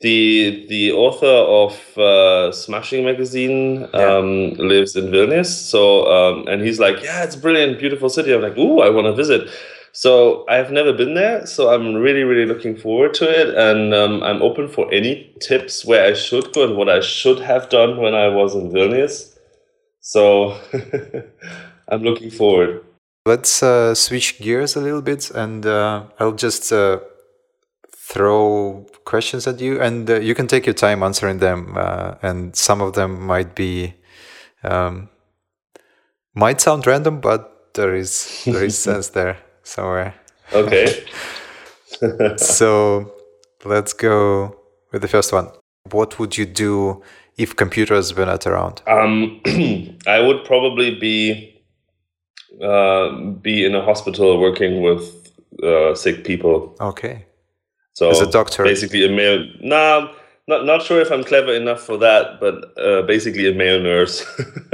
the 0.00 0.66
the 0.68 0.92
author 0.92 1.26
of 1.26 1.98
uh, 1.98 2.52
Smashing 2.52 3.04
magazine 3.04 3.84
um, 3.94 4.50
yeah. 4.50 4.54
lives 4.58 4.94
in 4.96 5.06
Vilnius. 5.06 5.46
So, 5.46 6.06
um, 6.12 6.46
and 6.48 6.60
he's 6.62 6.78
like, 6.78 7.02
"Yeah, 7.02 7.24
it's 7.24 7.36
a 7.36 7.38
brilliant, 7.38 7.78
beautiful 7.78 8.10
city." 8.10 8.34
I'm 8.34 8.42
like, 8.42 8.58
"Ooh, 8.58 8.80
I 8.80 8.90
want 8.90 9.06
to 9.06 9.14
visit." 9.14 9.48
So 9.92 10.44
I've 10.46 10.70
never 10.70 10.92
been 10.92 11.14
there, 11.14 11.46
so 11.46 11.72
I'm 11.72 11.94
really, 11.94 12.22
really 12.22 12.44
looking 12.44 12.76
forward 12.76 13.14
to 13.14 13.24
it, 13.24 13.56
and 13.56 13.94
um, 13.94 14.22
I'm 14.22 14.42
open 14.42 14.68
for 14.68 14.92
any 14.92 15.32
tips 15.40 15.86
where 15.86 16.04
I 16.06 16.12
should 16.12 16.52
go 16.52 16.64
and 16.64 16.76
what 16.76 16.90
I 16.90 17.00
should 17.00 17.40
have 17.40 17.70
done 17.70 17.96
when 17.96 18.14
I 18.14 18.28
was 18.28 18.54
in 18.54 18.70
Vilnius. 18.70 19.38
So 20.00 20.60
I'm 21.88 22.02
looking 22.02 22.30
forward. 22.30 22.85
Let's 23.26 23.60
uh, 23.60 23.92
switch 23.96 24.38
gears 24.38 24.76
a 24.76 24.80
little 24.80 25.02
bit, 25.02 25.32
and 25.32 25.66
uh, 25.66 26.04
I'll 26.20 26.30
just 26.30 26.72
uh, 26.72 27.00
throw 27.92 28.86
questions 29.04 29.48
at 29.48 29.60
you, 29.60 29.80
and 29.80 30.08
uh, 30.08 30.20
you 30.20 30.32
can 30.32 30.46
take 30.46 30.64
your 30.64 30.74
time 30.74 31.02
answering 31.02 31.38
them. 31.38 31.74
Uh, 31.76 32.14
and 32.22 32.54
some 32.54 32.80
of 32.80 32.92
them 32.92 33.26
might 33.26 33.56
be 33.56 33.94
um, 34.62 35.08
might 36.36 36.60
sound 36.60 36.86
random, 36.86 37.20
but 37.20 37.74
there 37.74 37.96
is 37.96 38.44
there 38.44 38.64
is 38.64 38.78
sense 38.86 39.08
there 39.08 39.38
somewhere. 39.64 40.14
Okay. 40.52 41.04
so 42.36 43.12
let's 43.64 43.92
go 43.92 44.56
with 44.92 45.02
the 45.02 45.08
first 45.08 45.32
one. 45.32 45.48
What 45.90 46.20
would 46.20 46.38
you 46.38 46.46
do 46.46 47.02
if 47.36 47.56
computers 47.56 48.14
were 48.14 48.26
not 48.26 48.46
around? 48.46 48.82
Um, 48.86 49.40
I 50.06 50.20
would 50.20 50.44
probably 50.44 50.94
be 50.94 51.55
uh, 52.62 53.10
be 53.42 53.64
in 53.64 53.74
a 53.74 53.82
hospital 53.82 54.40
working 54.40 54.82
with 54.82 55.32
uh, 55.62 55.94
sick 55.94 56.24
people. 56.24 56.74
Okay. 56.80 57.26
So 57.94 58.10
as 58.10 58.20
a 58.20 58.30
doctor, 58.30 58.62
basically 58.62 59.06
a 59.06 59.10
male. 59.10 59.46
Nah, 59.60 60.12
not 60.46 60.66
not 60.66 60.82
sure 60.82 61.00
if 61.00 61.10
I'm 61.10 61.24
clever 61.24 61.54
enough 61.54 61.80
for 61.80 61.96
that, 61.96 62.40
but 62.40 62.76
uh, 62.78 63.02
basically 63.02 63.48
a 63.48 63.54
male 63.54 63.80
nurse. 63.80 64.24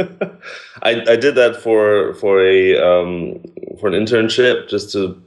I 0.82 1.04
I 1.08 1.16
did 1.16 1.36
that 1.36 1.56
for 1.56 2.14
for 2.14 2.44
a 2.44 2.76
um, 2.78 3.40
for 3.78 3.88
an 3.88 3.94
internship 3.94 4.68
just 4.68 4.92
to 4.92 5.22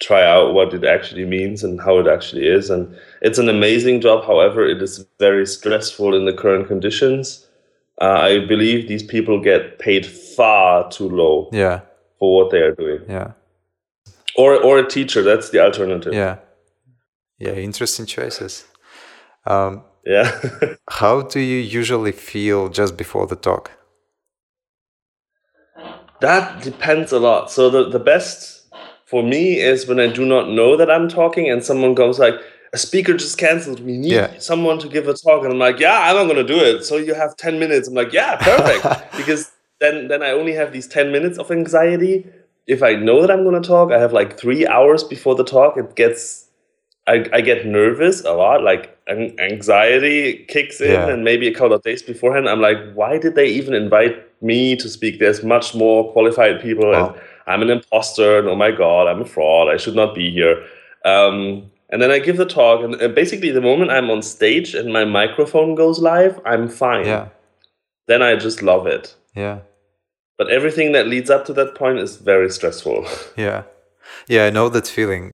try 0.00 0.24
out 0.24 0.54
what 0.54 0.72
it 0.74 0.84
actually 0.84 1.24
means 1.24 1.62
and 1.62 1.80
how 1.80 1.98
it 1.98 2.06
actually 2.06 2.46
is, 2.46 2.70
and 2.70 2.96
it's 3.22 3.38
an 3.38 3.48
amazing 3.48 4.00
job. 4.00 4.24
However, 4.24 4.64
it 4.64 4.80
is 4.80 5.04
very 5.18 5.46
stressful 5.46 6.14
in 6.14 6.26
the 6.26 6.32
current 6.32 6.68
conditions. 6.68 7.46
Uh, 8.00 8.20
I 8.22 8.46
believe 8.46 8.88
these 8.88 9.02
people 9.02 9.40
get 9.40 9.78
paid 9.78 10.06
far 10.06 10.90
too 10.90 11.08
low. 11.08 11.48
Yeah. 11.52 11.80
For 12.22 12.36
what 12.36 12.52
they 12.52 12.58
are 12.58 12.72
doing. 12.72 13.00
Yeah. 13.08 13.32
Or 14.36 14.54
or 14.54 14.78
a 14.78 14.86
teacher. 14.86 15.22
That's 15.22 15.50
the 15.50 15.58
alternative. 15.58 16.14
Yeah. 16.14 16.36
Yeah. 17.40 17.54
Interesting 17.54 18.06
choices. 18.06 18.64
Um, 19.44 19.82
yeah. 20.06 20.30
how 20.88 21.22
do 21.22 21.40
you 21.40 21.58
usually 21.58 22.12
feel 22.12 22.68
just 22.68 22.96
before 22.96 23.26
the 23.26 23.34
talk? 23.34 23.72
That 26.20 26.62
depends 26.62 27.10
a 27.10 27.18
lot. 27.18 27.50
So 27.50 27.68
the, 27.68 27.88
the 27.88 27.98
best 27.98 28.72
for 29.04 29.24
me 29.24 29.58
is 29.58 29.88
when 29.88 29.98
I 29.98 30.06
do 30.06 30.24
not 30.24 30.48
know 30.48 30.76
that 30.76 30.88
I'm 30.88 31.08
talking 31.08 31.50
and 31.50 31.64
someone 31.64 31.94
goes 31.94 32.20
like, 32.20 32.40
a 32.72 32.78
speaker 32.78 33.14
just 33.14 33.36
canceled. 33.36 33.80
We 33.80 33.98
need 33.98 34.12
yeah. 34.12 34.38
someone 34.38 34.78
to 34.78 34.88
give 34.88 35.06
a 35.06 35.14
talk. 35.14 35.42
And 35.44 35.52
I'm 35.52 35.58
like, 35.58 35.78
yeah, 35.78 36.00
I'm 36.04 36.16
not 36.16 36.32
going 36.32 36.46
to 36.46 36.54
do 36.54 36.58
it. 36.58 36.84
So 36.84 36.96
you 36.96 37.14
have 37.14 37.36
10 37.36 37.58
minutes. 37.58 37.88
I'm 37.88 37.94
like, 37.94 38.12
yeah, 38.12 38.36
perfect. 38.36 39.12
because 39.16 39.51
then, 39.82 40.08
then 40.08 40.22
I 40.22 40.30
only 40.30 40.52
have 40.54 40.72
these 40.72 40.86
10 40.86 41.12
minutes 41.12 41.38
of 41.38 41.50
anxiety. 41.50 42.26
If 42.66 42.82
I 42.82 42.94
know 42.94 43.20
that 43.20 43.30
I'm 43.30 43.44
going 43.44 43.60
to 43.60 43.66
talk, 43.66 43.92
I 43.92 43.98
have 43.98 44.12
like 44.12 44.38
three 44.38 44.66
hours 44.66 45.02
before 45.04 45.34
the 45.34 45.44
talk. 45.44 45.76
It 45.76 45.96
gets 45.96 46.48
I, 47.08 47.28
I 47.32 47.40
get 47.40 47.66
nervous 47.66 48.24
a 48.24 48.32
lot, 48.32 48.62
like 48.62 48.96
an 49.08 49.38
anxiety 49.40 50.44
kicks 50.48 50.80
in, 50.80 50.92
yeah. 50.92 51.08
and 51.08 51.24
maybe 51.24 51.48
a 51.48 51.54
couple 51.54 51.72
of 51.72 51.82
days 51.82 52.00
beforehand, 52.00 52.48
I'm 52.48 52.60
like, 52.60 52.78
why 52.94 53.18
did 53.18 53.34
they 53.34 53.46
even 53.46 53.74
invite 53.74 54.24
me 54.40 54.76
to 54.76 54.88
speak? 54.88 55.18
There's 55.18 55.42
much 55.42 55.74
more 55.74 56.12
qualified 56.12 56.60
people, 56.60 56.90
wow. 56.90 57.08
and 57.08 57.20
I'm 57.48 57.62
an 57.62 57.70
imposter, 57.70 58.38
and 58.38 58.46
oh 58.46 58.54
my 58.54 58.70
god, 58.70 59.08
I'm 59.08 59.20
a 59.20 59.24
fraud. 59.24 59.68
I 59.68 59.78
should 59.78 59.96
not 59.96 60.14
be 60.14 60.30
here. 60.30 60.64
Um, 61.04 61.70
and 61.90 62.00
then 62.00 62.12
I 62.12 62.20
give 62.20 62.36
the 62.36 62.46
talk, 62.46 62.84
and, 62.84 62.94
and 62.94 63.14
basically, 63.16 63.50
the 63.50 63.60
moment 63.60 63.90
I'm 63.90 64.08
on 64.08 64.22
stage 64.22 64.74
and 64.74 64.92
my 64.92 65.04
microphone 65.04 65.74
goes 65.74 65.98
live, 65.98 66.40
I'm 66.46 66.68
fine. 66.68 67.06
Yeah. 67.06 67.28
Then 68.06 68.22
I 68.22 68.36
just 68.36 68.62
love 68.62 68.86
it. 68.86 69.16
Yeah. 69.34 69.60
But 70.42 70.50
everything 70.50 70.90
that 70.90 71.06
leads 71.06 71.30
up 71.30 71.44
to 71.44 71.52
that 71.52 71.76
point 71.76 72.00
is 72.00 72.16
very 72.16 72.50
stressful. 72.50 73.06
Yeah. 73.36 73.62
Yeah, 74.26 74.46
I 74.46 74.50
know 74.50 74.68
that 74.70 74.88
feeling. 74.88 75.30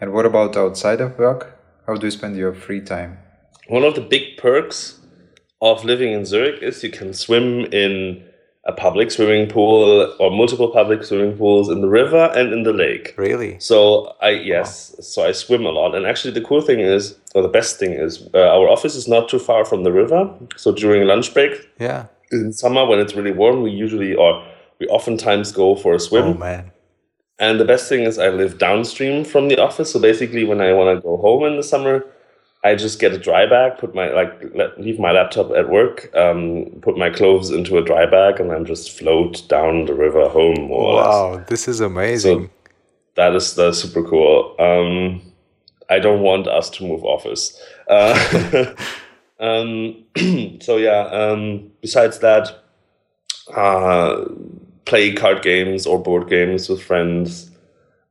And 0.00 0.12
what 0.12 0.26
about 0.26 0.56
outside 0.56 1.00
of 1.00 1.16
work? 1.16 1.56
How 1.86 1.94
do 1.94 2.04
you 2.08 2.10
spend 2.10 2.36
your 2.36 2.52
free 2.52 2.80
time? 2.80 3.18
One 3.68 3.84
of 3.84 3.94
the 3.94 4.00
big 4.00 4.38
perks 4.38 4.98
of 5.60 5.84
living 5.84 6.12
in 6.12 6.24
Zurich 6.24 6.60
is 6.62 6.82
you 6.82 6.90
can 6.90 7.14
swim 7.14 7.66
in 7.66 8.24
a 8.64 8.72
public 8.72 9.12
swimming 9.12 9.48
pool 9.48 10.12
or 10.18 10.30
multiple 10.32 10.72
public 10.72 11.04
swimming 11.04 11.36
pools 11.36 11.68
in 11.68 11.80
the 11.80 11.88
river 11.88 12.32
and 12.34 12.52
in 12.52 12.64
the 12.64 12.72
lake. 12.72 13.14
Really? 13.16 13.60
So 13.60 14.16
I 14.20 14.30
yes, 14.30 14.94
wow. 14.98 15.02
so 15.02 15.26
I 15.28 15.32
swim 15.32 15.64
a 15.64 15.70
lot. 15.70 15.94
And 15.94 16.06
actually, 16.06 16.34
the 16.34 16.42
cool 16.42 16.60
thing 16.60 16.80
is, 16.80 17.16
or 17.36 17.42
the 17.42 17.54
best 17.60 17.78
thing 17.78 17.92
is, 17.92 18.28
uh, 18.34 18.38
our 18.38 18.68
office 18.68 18.96
is 18.96 19.06
not 19.06 19.28
too 19.28 19.38
far 19.38 19.64
from 19.64 19.84
the 19.84 19.92
river. 19.92 20.28
So 20.56 20.72
during 20.72 21.06
lunch 21.06 21.32
break, 21.32 21.52
yeah, 21.78 22.06
in 22.32 22.52
summer 22.52 22.84
when 22.86 22.98
it's 22.98 23.14
really 23.14 23.32
warm, 23.32 23.62
we 23.62 23.70
usually 23.70 24.14
or 24.14 24.44
we 24.78 24.86
oftentimes 24.88 25.52
go 25.52 25.76
for 25.76 25.94
a 25.94 26.00
swim. 26.00 26.24
Oh 26.24 26.34
man! 26.34 26.72
And 27.38 27.58
the 27.60 27.64
best 27.64 27.88
thing 27.88 28.02
is, 28.02 28.18
I 28.18 28.28
live 28.28 28.58
downstream 28.58 29.24
from 29.24 29.48
the 29.48 29.60
office. 29.60 29.92
So 29.92 30.00
basically, 30.00 30.44
when 30.44 30.60
I 30.60 30.72
want 30.72 30.96
to 30.96 31.02
go 31.02 31.16
home 31.16 31.44
in 31.44 31.56
the 31.56 31.62
summer, 31.62 32.04
I 32.64 32.76
just 32.76 33.00
get 33.00 33.12
a 33.12 33.18
dry 33.18 33.46
bag, 33.46 33.78
put 33.78 33.94
my 33.94 34.10
like 34.10 34.32
leave 34.78 34.98
my 34.98 35.12
laptop 35.12 35.50
at 35.52 35.68
work, 35.68 36.14
um, 36.14 36.66
put 36.80 36.96
my 36.96 37.10
clothes 37.10 37.50
into 37.50 37.78
a 37.78 37.84
dry 37.84 38.06
bag, 38.06 38.38
and 38.38 38.50
then 38.50 38.64
just 38.64 38.96
float 38.96 39.42
down 39.48 39.86
the 39.86 39.94
river 39.94 40.28
home. 40.28 40.68
wow, 40.68 41.44
this 41.48 41.66
is 41.66 41.80
amazing. 41.80 42.44
So 42.46 42.50
that 43.16 43.34
is 43.34 43.54
that's 43.54 43.78
super 43.78 44.04
cool. 44.04 44.54
Um, 44.60 45.20
I 45.90 45.98
don't 45.98 46.22
want 46.22 46.46
us 46.46 46.70
to 46.70 46.84
move 46.84 47.04
office. 47.04 47.60
Uh, 47.88 48.74
um, 49.42 50.04
so 50.60 50.76
yeah. 50.76 51.08
Um, 51.08 51.70
besides 51.82 52.20
that, 52.20 52.62
uh, 53.54 54.24
play 54.84 55.12
card 55.12 55.42
games 55.42 55.86
or 55.86 56.02
board 56.02 56.28
games 56.28 56.68
with 56.68 56.82
friends. 56.82 57.50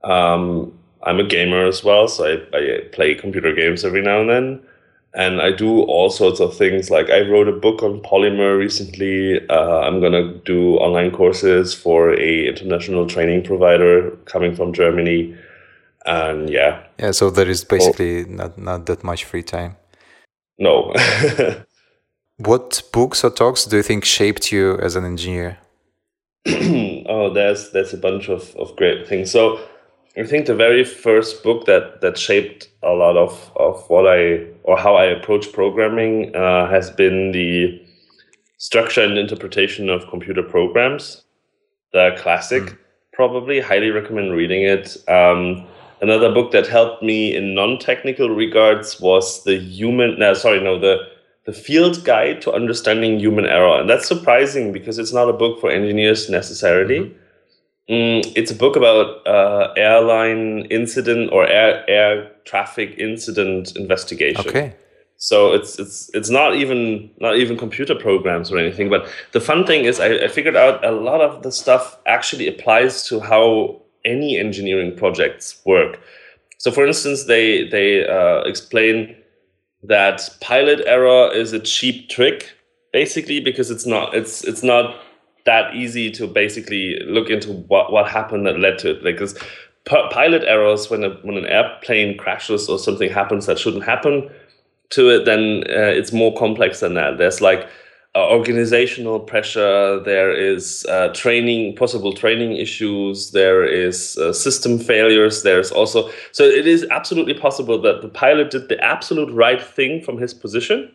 Um, 0.04 0.78
I'm 1.04 1.20
a 1.20 1.24
gamer 1.24 1.66
as 1.66 1.84
well, 1.84 2.08
so 2.08 2.26
I, 2.26 2.58
I 2.58 2.82
play 2.92 3.16
computer 3.16 3.54
games 3.54 3.84
every 3.84 4.02
now 4.02 4.22
and 4.22 4.30
then. 4.30 4.62
And 5.14 5.42
I 5.42 5.52
do 5.52 5.82
all 5.82 6.10
sorts 6.10 6.40
of 6.40 6.56
things. 6.56 6.90
Like 6.90 7.10
I 7.10 7.22
wrote 7.22 7.48
a 7.48 7.52
book 7.52 7.84
on 7.84 8.02
Polymer 8.02 8.58
recently. 8.58 9.46
Uh, 9.50 9.80
I'm 9.80 10.00
gonna 10.00 10.36
do 10.46 10.76
online 10.78 11.12
courses 11.12 11.74
for 11.74 12.14
a 12.14 12.48
international 12.48 13.08
training 13.08 13.44
provider 13.44 14.12
coming 14.26 14.56
from 14.56 14.72
Germany. 14.72 15.36
And 16.06 16.50
yeah. 16.50 16.84
Yeah. 16.98 17.12
So 17.12 17.30
there 17.30 17.50
is 17.50 17.66
basically 17.66 18.26
not 18.26 18.58
not 18.58 18.86
that 18.86 19.04
much 19.04 19.26
free 19.26 19.44
time. 19.44 19.76
No. 20.62 20.94
what 22.38 22.84
books 22.94 23.24
or 23.24 23.32
talks 23.32 23.66
do 23.66 23.78
you 23.78 23.84
think 23.84 24.06
shaped 24.06 24.52
you 24.52 24.78
as 24.78 24.96
an 24.96 25.06
engineer? 25.06 25.58
oh, 26.48 27.32
there's 27.34 27.72
there's 27.72 27.94
a 27.96 27.98
bunch 27.98 28.30
of, 28.30 28.56
of 28.58 28.76
great 28.76 29.08
things. 29.08 29.32
So 29.32 29.60
I 30.16 30.24
think 30.24 30.46
the 30.46 30.56
very 30.56 30.86
first 30.86 31.42
book 31.42 31.66
that 31.66 32.02
that 32.02 32.16
shaped 32.16 32.70
a 32.84 32.92
lot 32.92 33.18
of, 33.18 33.52
of 33.56 33.90
what 33.90 34.06
I 34.06 34.46
or 34.62 34.78
how 34.78 34.94
I 34.96 35.06
approach 35.06 35.52
programming 35.52 36.36
uh, 36.36 36.70
has 36.70 36.92
been 36.92 37.32
the 37.32 37.82
structure 38.60 39.02
and 39.02 39.18
interpretation 39.18 39.90
of 39.90 40.08
computer 40.10 40.44
programs. 40.44 41.24
The 41.92 42.16
classic, 42.20 42.64
mm. 42.64 42.78
probably 43.14 43.62
highly 43.62 43.90
recommend 43.90 44.34
reading 44.34 44.62
it. 44.62 44.96
Um, 45.10 45.68
another 46.02 46.32
book 46.32 46.52
that 46.52 46.68
helped 46.68 47.04
me 47.04 47.36
in 47.36 47.54
non-technical 47.54 48.30
regards 48.30 49.00
was 49.00 49.44
the 49.44 49.58
human. 49.58 50.20
No, 50.20 50.34
sorry, 50.34 50.62
no 50.62 50.80
the 50.80 50.98
the 51.46 51.54
field 51.54 52.04
guide 52.06 52.40
to 52.42 52.52
understanding 52.52 53.20
human 53.20 53.46
error 53.46 53.80
and 53.80 53.90
that's 53.90 54.08
surprising 54.08 54.72
because 54.72 55.00
it's 55.00 55.12
not 55.12 55.28
a 55.28 55.34
book 55.34 55.60
for 55.60 55.72
engineers 55.72 56.30
necessarily 56.30 57.00
mm-hmm. 57.00 57.18
Mm, 57.92 58.32
it's 58.38 58.52
a 58.52 58.56
book 58.56 58.78
about 58.78 59.26
uh, 59.28 59.74
airline 59.76 60.66
incident 60.70 61.30
or 61.34 61.46
air 61.46 61.84
air 61.90 62.32
traffic 62.46 62.96
incident 62.98 63.76
investigation. 63.76 64.48
Okay. 64.48 64.76
So 65.18 65.54
it's 65.54 65.78
it's 65.78 66.10
it's 66.14 66.30
not 66.30 66.56
even 66.56 67.12
not 67.20 67.36
even 67.36 67.58
computer 67.58 67.94
programs 67.94 68.50
or 68.50 68.58
anything. 68.58 68.90
But 68.90 69.10
the 69.34 69.42
fun 69.42 69.66
thing 69.66 69.84
is, 69.84 70.00
I, 70.00 70.26
I 70.26 70.28
figured 70.30 70.56
out 70.56 70.84
a 70.86 70.92
lot 70.92 71.22
of 71.22 71.44
the 71.44 71.52
stuff 71.52 71.98
actually 72.06 72.48
applies 72.48 73.04
to 73.08 73.20
how 73.20 73.81
any 74.06 74.38
engineering 74.38 74.96
projects 74.96 75.62
work. 75.66 76.00
So, 76.58 76.72
for 76.72 76.86
instance, 76.86 77.26
they 77.26 77.68
they 77.70 78.08
uh, 78.08 78.42
explain 78.42 79.16
that 79.84 80.30
pilot 80.42 80.82
error 80.86 81.32
is 81.34 81.54
a 81.54 81.60
cheap 81.60 82.10
trick, 82.10 82.54
basically 82.94 83.40
because 83.40 83.72
it's 83.72 83.86
not 83.86 84.14
it's 84.14 84.44
it's 84.44 84.64
not 84.64 84.96
that 85.46 85.74
easy 85.74 86.12
to 86.12 86.28
basically 86.28 87.00
look 87.06 87.30
into 87.30 87.52
what 87.52 87.92
what 87.92 88.08
happened 88.08 88.46
that 88.46 88.60
led 88.60 88.78
to 88.80 88.92
it. 88.92 89.04
Like, 89.04 89.16
because 89.16 89.38
pilot 89.86 90.44
errors 90.46 90.90
when 90.90 91.04
a, 91.04 91.10
when 91.24 91.38
an 91.38 91.48
airplane 91.48 92.18
crashes 92.18 92.70
or 92.70 92.78
something 92.78 93.10
happens 93.10 93.48
that 93.48 93.58
shouldn't 93.58 93.84
happen 93.84 94.30
to 94.92 95.10
it, 95.10 95.26
then 95.26 95.64
uh, 95.70 95.92
it's 95.98 96.14
more 96.14 96.36
complex 96.38 96.82
than 96.82 96.94
that. 96.94 97.18
There's 97.18 97.42
like 97.42 97.68
organizational 98.20 99.20
pressure. 99.20 100.02
There 100.04 100.32
is 100.32 100.86
uh, 100.90 101.10
training, 101.14 101.76
possible 101.76 102.14
training 102.14 102.58
issues. 102.58 103.32
There 103.32 103.64
is 103.66 104.18
uh, 104.18 104.34
system 104.34 104.80
failures. 104.80 105.44
There's 105.44 105.72
also 105.72 106.10
so 106.32 106.44
it 106.44 106.68
is 106.68 106.86
absolutely 106.92 107.34
possible 107.34 107.82
that 107.82 108.02
the 108.02 108.10
pilot 108.10 108.52
did 108.52 108.70
the 108.70 108.84
absolute 108.84 109.32
right 109.34 109.62
thing 109.62 110.02
from 110.02 110.18
his 110.18 110.34
position, 110.34 110.92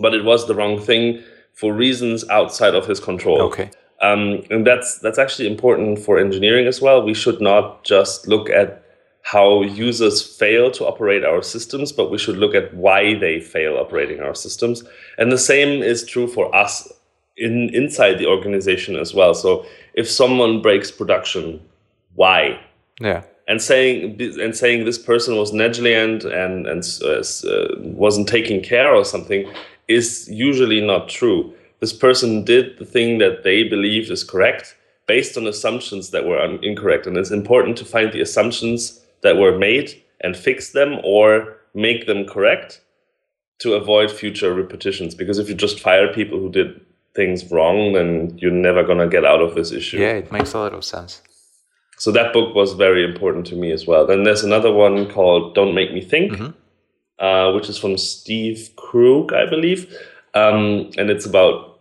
but 0.00 0.14
it 0.14 0.24
was 0.24 0.46
the 0.46 0.54
wrong 0.54 0.80
thing 0.80 1.22
for 1.52 1.72
reasons 1.72 2.28
outside 2.30 2.74
of 2.74 2.86
his 2.86 2.98
control. 2.98 3.40
Okay. 3.42 3.70
Um, 4.02 4.42
and 4.50 4.66
that's 4.66 4.98
that's 4.98 5.18
actually 5.18 5.46
important 5.46 6.00
for 6.00 6.18
engineering 6.18 6.66
as 6.66 6.80
well. 6.80 7.02
We 7.02 7.14
should 7.14 7.40
not 7.40 7.84
just 7.84 8.26
look 8.26 8.50
at 8.50 8.83
how 9.24 9.62
users 9.62 10.22
fail 10.22 10.70
to 10.70 10.86
operate 10.86 11.24
our 11.24 11.42
systems, 11.42 11.92
but 11.92 12.10
we 12.10 12.18
should 12.18 12.36
look 12.36 12.54
at 12.54 12.74
why 12.74 13.14
they 13.14 13.40
fail 13.40 13.78
operating 13.78 14.20
our 14.20 14.34
systems. 14.34 14.84
And 15.16 15.32
the 15.32 15.38
same 15.38 15.82
is 15.82 16.04
true 16.04 16.26
for 16.26 16.54
us 16.54 16.92
in 17.38 17.74
inside 17.74 18.18
the 18.18 18.26
organization 18.26 18.96
as 18.96 19.14
well. 19.14 19.34
So 19.34 19.64
if 19.94 20.08
someone 20.08 20.60
breaks 20.60 20.90
production, 20.90 21.60
why? 22.14 22.60
Yeah. 23.00 23.22
And 23.48 23.62
saying 23.62 24.20
and 24.20 24.54
saying 24.54 24.84
this 24.84 24.98
person 24.98 25.36
was 25.36 25.54
negligent 25.54 26.24
and 26.24 26.66
and 26.66 26.84
uh, 27.02 27.22
uh, 27.48 27.68
wasn't 27.78 28.28
taking 28.28 28.62
care 28.62 28.94
or 28.94 29.04
something 29.04 29.50
is 29.88 30.28
usually 30.30 30.82
not 30.82 31.08
true. 31.08 31.52
This 31.80 31.94
person 31.94 32.44
did 32.44 32.78
the 32.78 32.84
thing 32.84 33.18
that 33.18 33.42
they 33.42 33.64
believed 33.64 34.10
is 34.10 34.22
correct 34.22 34.76
based 35.06 35.36
on 35.36 35.46
assumptions 35.46 36.10
that 36.10 36.26
were 36.26 36.42
incorrect, 36.62 37.06
and 37.06 37.16
it's 37.16 37.30
important 37.30 37.76
to 37.78 37.84
find 37.84 38.12
the 38.12 38.22
assumptions 38.22 39.00
that 39.24 39.36
were 39.36 39.58
made 39.58 40.00
and 40.20 40.36
fix 40.36 40.70
them 40.70 41.00
or 41.02 41.56
make 41.74 42.06
them 42.06 42.24
correct 42.24 42.80
to 43.58 43.74
avoid 43.74 44.10
future 44.10 44.54
repetitions. 44.54 45.14
Because 45.14 45.38
if 45.38 45.48
you 45.48 45.54
just 45.54 45.80
fire 45.80 46.12
people 46.12 46.38
who 46.38 46.50
did 46.50 46.80
things 47.14 47.50
wrong, 47.50 47.92
then 47.94 48.36
you're 48.38 48.52
never 48.52 48.84
going 48.84 48.98
to 48.98 49.08
get 49.08 49.24
out 49.24 49.40
of 49.40 49.54
this 49.54 49.72
issue. 49.72 49.98
Yeah, 49.98 50.12
it 50.12 50.30
makes 50.30 50.52
a 50.54 50.58
lot 50.58 50.72
of 50.72 50.84
sense. 50.84 51.22
So 51.98 52.10
that 52.12 52.32
book 52.32 52.54
was 52.54 52.72
very 52.74 53.04
important 53.04 53.46
to 53.46 53.56
me 53.56 53.70
as 53.72 53.86
well. 53.86 54.06
Then 54.06 54.24
there's 54.24 54.44
another 54.44 54.72
one 54.72 55.10
called 55.10 55.54
Don't 55.54 55.74
Make 55.74 55.92
Me 55.92 56.00
Think, 56.00 56.32
mm-hmm. 56.32 57.24
uh, 57.24 57.52
which 57.52 57.68
is 57.68 57.78
from 57.78 57.96
Steve 57.96 58.70
Krug, 58.76 59.32
I 59.32 59.48
believe. 59.48 59.96
Um, 60.34 60.90
and 60.98 61.08
it's 61.10 61.24
about 61.24 61.80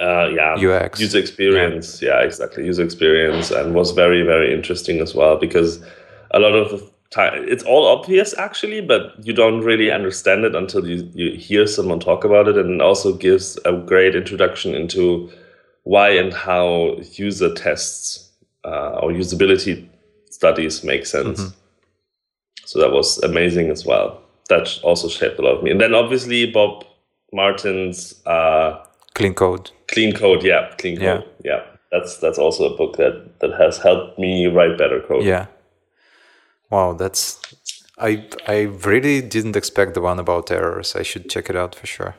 uh, 0.00 0.28
yeah 0.28 0.54
UX 0.54 1.00
user 1.00 1.18
experience. 1.18 2.00
Yeah. 2.00 2.20
yeah, 2.20 2.24
exactly 2.24 2.64
user 2.64 2.84
experience, 2.84 3.50
and 3.50 3.74
was 3.74 3.90
very 3.92 4.22
very 4.22 4.54
interesting 4.54 5.00
as 5.00 5.14
well 5.14 5.36
because 5.36 5.80
a 6.32 6.38
lot 6.38 6.54
of 6.54 6.70
the 6.70 6.90
time 7.10 7.44
it's 7.48 7.64
all 7.64 7.86
obvious 7.86 8.36
actually 8.36 8.80
but 8.80 9.14
you 9.24 9.32
don't 9.32 9.62
really 9.62 9.90
understand 9.90 10.44
it 10.44 10.54
until 10.54 10.86
you, 10.86 11.10
you 11.14 11.38
hear 11.38 11.66
someone 11.66 11.98
talk 11.98 12.22
about 12.24 12.48
it 12.48 12.56
and 12.56 12.74
it 12.74 12.80
also 12.82 13.14
gives 13.14 13.58
a 13.64 13.72
great 13.72 14.14
introduction 14.14 14.74
into 14.74 15.30
why 15.84 16.10
and 16.10 16.34
how 16.34 16.96
user 17.12 17.52
tests 17.54 18.30
uh, 18.64 18.98
or 19.00 19.10
usability 19.10 19.88
studies 20.30 20.84
make 20.84 21.06
sense. 21.06 21.40
Mm-hmm. 21.40 21.54
so 22.66 22.78
that 22.78 22.92
was 22.92 23.18
amazing 23.22 23.70
as 23.70 23.86
well. 23.86 24.20
That 24.50 24.78
also 24.82 25.08
shaped 25.08 25.38
a 25.38 25.42
lot 25.42 25.56
of 25.56 25.62
me. 25.62 25.70
And 25.70 25.80
then 25.80 25.94
obviously 25.94 26.50
bob 26.50 26.84
martin's 27.32 28.22
uh, 28.26 28.84
clean 29.14 29.32
code. 29.32 29.70
Clean 29.86 30.12
code 30.12 30.44
yeah 30.44 30.74
clean 30.76 30.98
code 30.98 31.24
yeah. 31.42 31.52
yeah. 31.52 31.64
That's 31.90 32.18
that's 32.18 32.38
also 32.38 32.74
a 32.74 32.76
book 32.76 32.98
that 32.98 33.40
that 33.40 33.52
has 33.58 33.78
helped 33.78 34.18
me 34.18 34.46
write 34.46 34.76
better 34.76 35.00
code. 35.00 35.24
Yeah 35.24 35.46
Wow, 36.70 36.92
that's 36.92 37.40
I 37.98 38.26
I 38.46 38.62
really 38.84 39.20
didn't 39.22 39.56
expect 39.56 39.94
the 39.94 40.00
one 40.00 40.18
about 40.18 40.50
errors. 40.50 40.94
I 40.94 41.02
should 41.02 41.28
check 41.28 41.50
it 41.50 41.56
out 41.56 41.74
for 41.74 41.86
sure. 41.86 42.14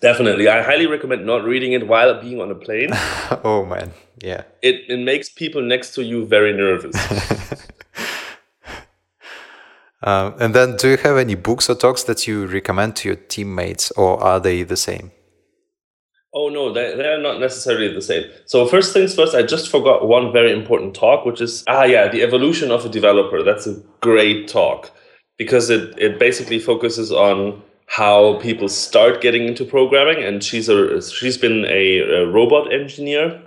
Definitely. 0.00 0.48
I 0.48 0.62
highly 0.62 0.86
recommend 0.86 1.26
not 1.26 1.44
reading 1.44 1.72
it 1.72 1.86
while 1.86 2.20
being 2.20 2.40
on 2.40 2.50
a 2.50 2.54
plane. 2.54 2.90
oh 3.44 3.64
man. 3.66 3.92
Yeah. 4.22 4.42
It 4.62 4.84
it 4.88 4.98
makes 4.98 5.28
people 5.28 5.62
next 5.62 5.94
to 5.94 6.02
you 6.02 6.26
very 6.26 6.52
nervous. 6.52 6.96
um, 10.02 10.34
and 10.40 10.54
then 10.54 10.76
do 10.76 10.88
you 10.88 10.96
have 10.98 11.16
any 11.16 11.34
books 11.34 11.68
or 11.68 11.74
talks 11.74 12.04
that 12.04 12.26
you 12.26 12.46
recommend 12.46 12.96
to 12.96 13.08
your 13.08 13.16
teammates 13.16 13.90
or 13.92 14.22
are 14.22 14.40
they 14.40 14.62
the 14.62 14.76
same? 14.76 15.10
Oh 16.32 16.48
no, 16.48 16.72
they 16.72 16.94
they're 16.94 17.20
not 17.20 17.40
necessarily 17.40 17.92
the 17.92 18.02
same. 18.02 18.24
So 18.46 18.66
first 18.66 18.92
things 18.92 19.14
first, 19.14 19.34
I 19.34 19.42
just 19.42 19.68
forgot 19.68 20.06
one 20.06 20.32
very 20.32 20.52
important 20.52 20.94
talk, 20.94 21.24
which 21.24 21.40
is 21.40 21.64
ah 21.66 21.84
yeah, 21.84 22.08
the 22.08 22.22
evolution 22.22 22.70
of 22.70 22.84
a 22.84 22.88
developer. 22.88 23.42
That's 23.42 23.66
a 23.66 23.80
great 24.00 24.46
talk 24.48 24.92
because 25.38 25.70
it 25.70 25.98
it 25.98 26.18
basically 26.18 26.60
focuses 26.60 27.10
on 27.10 27.62
how 27.86 28.38
people 28.40 28.68
start 28.68 29.20
getting 29.20 29.46
into 29.48 29.64
programming. 29.64 30.22
And 30.22 30.44
she's 30.44 30.68
a 30.68 31.02
she's 31.02 31.36
been 31.36 31.64
a, 31.64 31.98
a 31.98 32.26
robot 32.26 32.72
engineer 32.72 33.42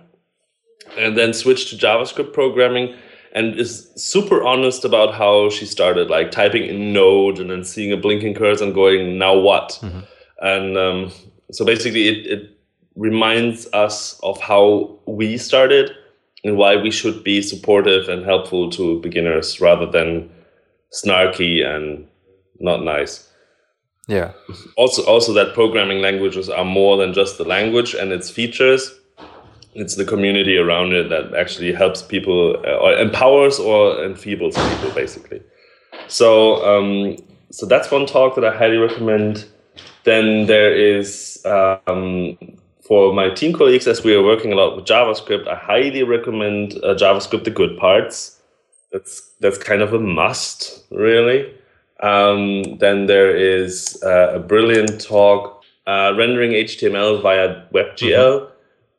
and 0.98 1.18
then 1.18 1.34
switched 1.34 1.70
to 1.70 1.78
JavaScript 1.78 2.34
programming 2.34 2.96
and 3.34 3.60
is 3.60 3.90
super 3.96 4.44
honest 4.44 4.86
about 4.86 5.16
how 5.16 5.50
she 5.50 5.66
started, 5.66 6.10
like 6.10 6.32
typing 6.32 6.64
in 6.64 6.94
Node 6.94 7.40
and 7.40 7.50
then 7.50 7.64
seeing 7.64 7.92
a 7.92 7.98
blinking 7.98 8.36
cursor 8.36 8.66
and 8.66 8.74
going, 8.74 9.18
now 9.18 9.36
what? 9.36 9.80
Mm-hmm. 9.82 10.00
And 10.42 10.78
um, 10.78 11.12
so 11.52 11.66
basically, 11.66 12.08
it, 12.10 12.28
it 12.28 12.53
reminds 12.96 13.68
us 13.74 14.20
of 14.22 14.40
how 14.40 14.98
we 15.06 15.38
started 15.38 15.92
and 16.44 16.58
why 16.58 16.76
we 16.76 16.92
should 16.92 17.24
be 17.24 17.42
supportive 17.42 18.10
and 18.10 18.26
helpful 18.26 18.70
to 18.72 19.00
beginners 19.02 19.62
rather 19.62 19.86
than 19.86 20.30
snarky 20.92 21.66
and 21.66 22.08
not 22.60 22.84
nice. 22.84 23.30
Yeah. 24.08 24.34
Also, 24.76 25.04
also 25.06 25.34
that 25.34 25.54
programming 25.54 26.02
languages 26.02 26.50
are 26.50 26.66
more 26.66 26.98
than 26.98 27.14
just 27.14 27.38
the 27.38 27.46
language 27.46 27.94
and 27.94 28.12
its 28.12 28.30
features. 28.30 28.92
It's 29.76 29.96
the 29.96 30.06
community 30.06 30.58
around 30.58 30.94
it 30.94 31.10
that 31.10 31.34
actually 31.34 31.74
helps 31.74 32.02
people 32.02 32.58
uh, 32.66 32.76
or 32.76 32.94
empowers 32.94 33.60
or 33.60 33.96
enfeebles 33.96 34.54
people, 34.54 34.94
basically. 34.94 35.42
So, 36.08 36.64
um, 36.66 37.18
so 37.50 37.66
that's 37.66 37.90
one 37.90 38.06
talk 38.06 38.36
that 38.36 38.46
I 38.46 38.56
highly 38.56 38.78
recommend. 38.78 39.46
Then 40.04 40.46
there 40.46 40.76
is 40.76 41.44
um, 41.46 42.38
for 42.84 43.14
my 43.14 43.30
team 43.30 43.54
colleagues, 43.54 43.88
as 43.88 44.04
we 44.04 44.14
are 44.14 44.24
working 44.24 44.52
a 44.52 44.56
lot 44.56 44.76
with 44.76 44.86
JavaScript, 44.86 45.48
I 45.48 45.56
highly 45.56 46.04
recommend 46.04 46.74
uh, 46.84 46.96
JavaScript: 46.96 47.46
The 47.46 47.52
Good 47.52 47.78
Parts. 47.78 48.40
That's 48.92 49.32
that's 49.40 49.58
kind 49.58 49.82
of 49.82 49.94
a 49.94 50.00
must, 50.00 50.84
really. 50.92 51.52
Um, 52.02 52.78
then 52.80 53.06
there 53.06 53.36
is 53.36 54.02
uh, 54.04 54.34
a 54.36 54.40
brilliant 54.40 55.00
talk 55.02 55.64
uh, 55.88 56.14
rendering 56.18 56.52
HTML 56.52 57.22
via 57.22 57.64
WebGL. 57.74 58.42
Mm-hmm. 58.42 58.50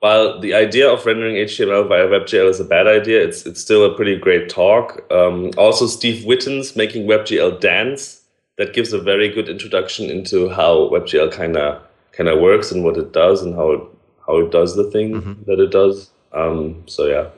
While 0.00 0.40
the 0.40 0.54
idea 0.54 0.90
of 0.90 1.04
rendering 1.06 1.36
HTML 1.36 1.88
via 1.88 2.06
WebGL 2.06 2.48
is 2.48 2.60
a 2.60 2.64
bad 2.64 2.86
idea, 2.86 3.22
it's 3.22 3.44
it's 3.44 3.60
still 3.60 3.84
a 3.84 3.94
pretty 3.94 4.16
great 4.16 4.48
talk. 4.48 5.04
Um, 5.12 5.50
also, 5.58 5.86
Steve 5.86 6.24
Wittens' 6.24 6.74
making 6.74 7.06
WebGL 7.06 7.60
dance. 7.60 8.22
That 8.56 8.72
gives 8.72 8.92
a 8.92 9.00
very 9.00 9.28
good 9.28 9.48
introduction 9.48 10.08
into 10.08 10.48
how 10.48 10.88
WebGL 10.88 11.32
kind 11.32 11.56
of 11.56 11.82
kind 12.16 12.28
of 12.28 12.40
works 12.40 12.72
and 12.72 12.84
what 12.84 12.96
it 12.96 13.12
does 13.12 13.42
and 13.42 13.54
how 13.54 13.70
it 13.72 13.80
how 14.26 14.38
it 14.38 14.50
does 14.50 14.76
the 14.76 14.90
thing 14.90 15.12
mm-hmm. 15.12 15.42
that 15.46 15.60
it 15.60 15.70
does. 15.70 16.10
Um, 16.32 16.82
so 16.86 17.06
yeah, 17.06 17.28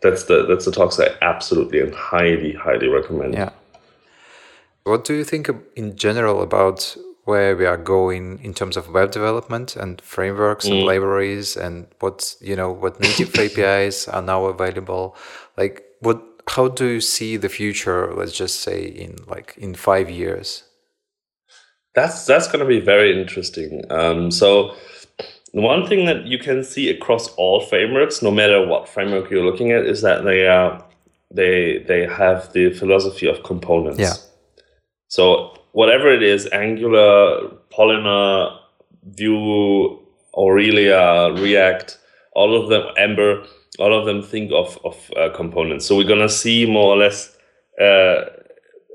that's 0.00 0.24
the 0.24 0.46
that's 0.46 0.64
the 0.64 0.72
talks 0.72 0.98
I 1.00 1.08
absolutely 1.20 1.80
and 1.80 1.94
highly 1.94 2.52
highly 2.52 2.88
recommend. 2.88 3.34
Yeah. 3.34 3.50
What 4.84 5.04
do 5.04 5.14
you 5.14 5.24
think 5.24 5.48
in 5.76 5.96
general 5.96 6.42
about 6.42 6.96
where 7.24 7.56
we 7.56 7.64
are 7.66 7.76
going 7.76 8.40
in 8.42 8.52
terms 8.52 8.76
of 8.76 8.90
web 8.90 9.12
development 9.12 9.76
and 9.76 10.00
frameworks 10.00 10.64
and 10.64 10.74
mm. 10.74 10.84
libraries 10.84 11.56
and 11.56 11.86
what 12.00 12.34
you 12.40 12.56
know 12.56 12.70
what 12.70 12.98
native 13.00 13.34
APIs 13.38 14.08
are 14.08 14.22
now 14.22 14.46
available? 14.46 15.16
Like 15.56 15.84
what 16.00 16.20
how 16.48 16.68
do 16.68 16.86
you 16.86 17.00
see 17.00 17.36
the 17.36 17.48
future 17.48 18.12
let's 18.14 18.32
just 18.32 18.60
say 18.60 18.84
in 18.84 19.16
like 19.28 19.54
in 19.56 19.76
5 19.76 20.10
years 20.10 20.64
that's 21.94 22.26
that's 22.26 22.46
going 22.46 22.60
to 22.60 22.66
be 22.66 22.80
very 22.80 23.20
interesting. 23.20 23.84
Um, 23.90 24.30
so 24.30 24.74
one 25.52 25.86
thing 25.86 26.06
that 26.06 26.24
you 26.26 26.38
can 26.38 26.64
see 26.64 26.88
across 26.88 27.28
all 27.34 27.60
frameworks, 27.66 28.22
no 28.22 28.30
matter 28.30 28.66
what 28.66 28.88
framework 28.88 29.30
you're 29.30 29.44
looking 29.44 29.70
at, 29.72 29.84
is 29.84 30.00
that 30.02 30.24
they 30.24 30.46
are 30.46 30.82
they 31.30 31.84
they 31.86 32.06
have 32.06 32.52
the 32.52 32.72
philosophy 32.72 33.28
of 33.28 33.42
components. 33.42 34.00
Yeah. 34.00 34.14
So 35.08 35.54
whatever 35.72 36.12
it 36.12 36.22
is, 36.22 36.48
Angular, 36.52 37.50
Polymer, 37.70 38.58
Vue, 39.04 39.98
Aurelia, 40.34 41.32
React, 41.34 41.98
all 42.34 42.60
of 42.60 42.70
them, 42.70 42.84
Ember, 42.96 43.44
all 43.78 43.92
of 43.92 44.06
them 44.06 44.22
think 44.22 44.50
of 44.52 44.78
of 44.84 45.10
uh, 45.16 45.28
components. 45.36 45.84
So 45.84 45.96
we're 45.96 46.08
gonna 46.08 46.28
see 46.30 46.64
more 46.64 46.94
or 46.94 46.96
less 46.96 47.36
uh, 47.78 48.24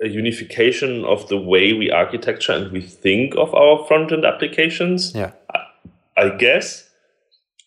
a 0.04 0.08
unification 0.08 1.04
of 1.06 1.28
the 1.28 1.38
way 1.38 1.74
we 1.74 1.90
architecture 1.92 2.52
and 2.52 2.72
we 2.72 2.82
think 2.82 3.36
of 3.36 3.54
our 3.54 3.86
front 3.86 4.12
end 4.12 4.26
applications. 4.26 5.14
Yeah. 5.14 5.32
I, 5.54 5.60
I 6.18 6.30
guess. 6.36 6.84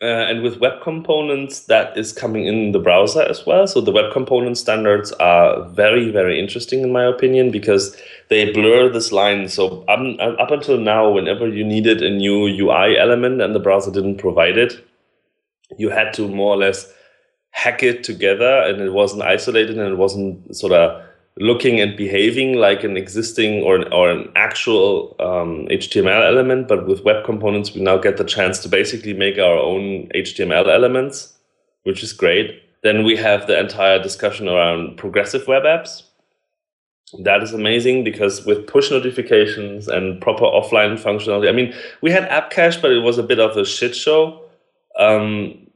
Uh, 0.02 0.06
and 0.06 0.42
with 0.42 0.60
web 0.60 0.80
components, 0.82 1.66
that 1.66 1.94
is 1.94 2.10
coming 2.10 2.46
in 2.46 2.72
the 2.72 2.78
browser 2.78 3.20
as 3.20 3.44
well. 3.44 3.66
So 3.66 3.82
the 3.82 3.92
web 3.92 4.10
component 4.12 4.56
standards 4.56 5.12
are 5.12 5.68
very, 5.70 6.10
very 6.10 6.40
interesting 6.40 6.80
in 6.80 6.90
my 6.90 7.04
opinion 7.04 7.50
because 7.50 7.94
they 8.30 8.50
blur 8.50 8.88
this 8.88 9.12
line. 9.12 9.48
So 9.48 9.84
um, 9.88 10.16
up 10.20 10.50
until 10.50 10.78
now, 10.78 11.10
whenever 11.10 11.46
you 11.46 11.64
needed 11.64 12.02
a 12.02 12.08
new 12.08 12.46
UI 12.46 12.96
element 12.96 13.42
and 13.42 13.54
the 13.54 13.60
browser 13.60 13.90
didn't 13.90 14.16
provide 14.16 14.56
it, 14.56 14.82
you 15.76 15.90
had 15.90 16.14
to 16.14 16.28
more 16.28 16.54
or 16.54 16.56
less 16.56 16.90
hack 17.50 17.82
it 17.82 18.02
together, 18.02 18.62
and 18.62 18.80
it 18.80 18.92
wasn't 18.92 19.22
isolated 19.22 19.78
and 19.78 19.92
it 19.92 19.96
wasn't 19.96 20.56
sort 20.56 20.72
of 20.72 21.02
looking 21.36 21.80
and 21.80 21.96
behaving 21.96 22.56
like 22.56 22.84
an 22.84 22.96
existing 22.96 23.62
or 23.62 23.76
an, 23.76 23.92
or 23.92 24.10
an 24.10 24.30
actual 24.36 25.16
um, 25.20 25.66
HTML 25.70 26.26
element, 26.26 26.68
but 26.68 26.86
with 26.86 27.04
web 27.04 27.24
components, 27.24 27.74
we 27.74 27.80
now 27.80 27.96
get 27.96 28.16
the 28.16 28.24
chance 28.24 28.58
to 28.60 28.68
basically 28.68 29.14
make 29.14 29.38
our 29.38 29.56
own 29.56 30.08
HTML 30.14 30.68
elements, 30.68 31.32
which 31.84 32.02
is 32.02 32.12
great. 32.12 32.62
Then 32.82 33.04
we 33.04 33.16
have 33.16 33.46
the 33.46 33.58
entire 33.58 34.02
discussion 34.02 34.48
around 34.48 34.96
progressive 34.96 35.46
web 35.46 35.62
apps. 35.62 36.02
That 37.22 37.42
is 37.42 37.52
amazing 37.52 38.04
because 38.04 38.44
with 38.46 38.66
push 38.66 38.90
notifications 38.90 39.88
and 39.88 40.20
proper 40.20 40.44
offline 40.44 41.00
functionality, 41.00 41.48
I 41.48 41.52
mean, 41.52 41.74
we 42.02 42.10
had 42.10 42.24
app 42.24 42.50
cache, 42.50 42.76
but 42.76 42.92
it 42.92 43.00
was 43.00 43.18
a 43.18 43.22
bit 43.22 43.40
of 43.40 43.56
a 43.56 43.64
shit 43.64 43.96
show. 43.96 44.42
Um, 44.98 45.66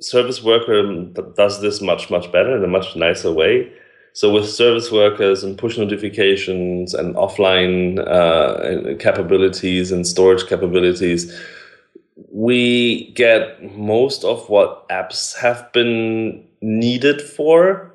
service 0.00 0.42
worker 0.42 1.04
does 1.36 1.60
this 1.60 1.80
much, 1.80 2.08
much 2.10 2.30
better 2.30 2.56
in 2.56 2.64
a 2.64 2.68
much 2.68 2.94
nicer 2.96 3.32
way 3.32 3.70
so 4.18 4.32
with 4.32 4.50
service 4.50 4.90
workers 4.90 5.44
and 5.44 5.56
push 5.56 5.78
notifications 5.78 6.92
and 6.92 7.14
offline 7.14 8.00
uh, 8.04 8.96
capabilities 8.98 9.92
and 9.92 10.04
storage 10.04 10.48
capabilities, 10.48 11.32
we 12.32 13.12
get 13.12 13.62
most 13.76 14.24
of 14.24 14.48
what 14.48 14.88
apps 14.88 15.36
have 15.36 15.72
been 15.72 16.44
needed 16.60 17.22
for. 17.22 17.94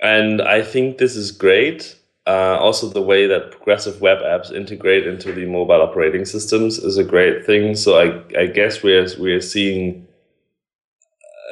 And 0.00 0.42
I 0.42 0.60
think 0.60 0.98
this 0.98 1.14
is 1.14 1.30
great. 1.30 1.94
Uh, 2.26 2.58
also, 2.58 2.88
the 2.88 3.00
way 3.00 3.28
that 3.28 3.52
progressive 3.52 4.00
web 4.00 4.18
apps 4.18 4.50
integrate 4.50 5.06
into 5.06 5.32
the 5.32 5.46
mobile 5.46 5.80
operating 5.80 6.24
systems 6.24 6.78
is 6.78 6.98
a 6.98 7.04
great 7.04 7.46
thing. 7.46 7.76
So 7.76 7.96
I, 7.96 8.40
I 8.40 8.46
guess 8.46 8.82
we're 8.82 9.06
we're 9.20 9.40
seeing 9.40 10.04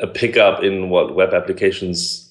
a 0.03 0.09
pickup 0.09 0.65
in 0.65 0.91
what 0.91 1.15
web 1.15 1.33
applications 1.33 2.26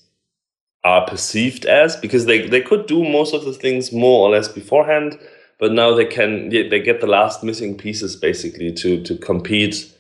are 0.86 1.06
perceived 1.06 1.66
as 1.66 1.98
because 1.98 2.26
they, 2.26 2.48
they 2.48 2.62
could 2.62 2.86
do 2.86 3.04
most 3.04 3.34
of 3.34 3.44
the 3.44 3.52
things 3.54 3.92
more 3.92 4.26
or 4.26 4.32
less 4.32 4.48
beforehand 4.48 5.20
but 5.60 5.72
now 5.72 5.94
they 5.94 6.06
can 6.06 6.50
they 6.50 6.80
get 6.80 7.02
the 7.02 7.08
last 7.08 7.44
missing 7.44 7.78
pieces 7.78 8.16
basically 8.16 8.72
to 8.74 9.02
to 9.04 9.18
compete. 9.18 9.92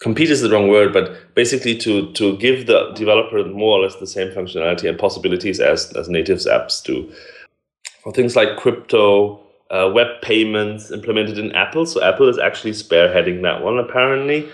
Compete 0.00 0.30
is 0.30 0.40
the 0.40 0.50
wrong 0.50 0.68
word 0.68 0.92
but 0.92 1.34
basically 1.34 1.76
to 1.78 2.12
to 2.12 2.36
give 2.38 2.66
the 2.66 2.92
developer 2.92 3.44
more 3.44 3.78
or 3.78 3.82
less 3.82 3.96
the 3.96 4.06
same 4.06 4.28
functionality 4.30 4.88
and 4.88 4.98
possibilities 4.98 5.60
as 5.60 5.92
as 5.92 6.08
natives 6.08 6.46
apps 6.46 6.82
do. 6.82 7.12
For 8.02 8.12
things 8.12 8.36
like 8.36 8.56
crypto 8.56 9.40
uh, 9.70 9.90
web 9.92 10.20
payments 10.22 10.90
implemented 10.90 11.38
in 11.38 11.50
apple 11.52 11.86
so 11.86 12.02
apple 12.02 12.28
is 12.28 12.38
actually 12.38 12.72
spearheading 12.72 13.42
that 13.42 13.62
one 13.62 13.78
apparently 13.78 14.46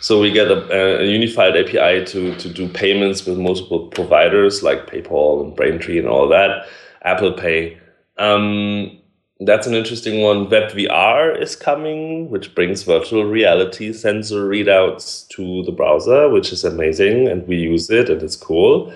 so 0.00 0.20
we 0.20 0.30
get 0.30 0.50
a, 0.50 1.00
a, 1.00 1.04
unified 1.04 1.56
API 1.56 2.04
to, 2.06 2.34
to 2.36 2.48
do 2.48 2.68
payments 2.68 3.24
with 3.24 3.38
multiple 3.38 3.86
providers 3.88 4.62
like 4.62 4.86
PayPal 4.86 5.44
and 5.44 5.54
Braintree 5.54 5.98
and 5.98 6.08
all 6.08 6.28
that, 6.28 6.66
Apple 7.02 7.32
Pay. 7.32 7.78
Um, 8.18 8.98
that's 9.40 9.66
an 9.66 9.74
interesting 9.74 10.22
one. 10.22 10.46
WebVR 10.46 11.40
is 11.40 11.56
coming, 11.56 12.30
which 12.30 12.54
brings 12.54 12.82
virtual 12.82 13.24
reality 13.24 13.92
sensor 13.92 14.48
readouts 14.48 15.28
to 15.28 15.62
the 15.64 15.72
browser, 15.72 16.28
which 16.28 16.52
is 16.52 16.64
amazing, 16.64 17.28
and 17.28 17.46
we 17.48 17.56
use 17.56 17.90
it, 17.90 18.08
and 18.08 18.22
it's 18.22 18.36
cool. 18.36 18.92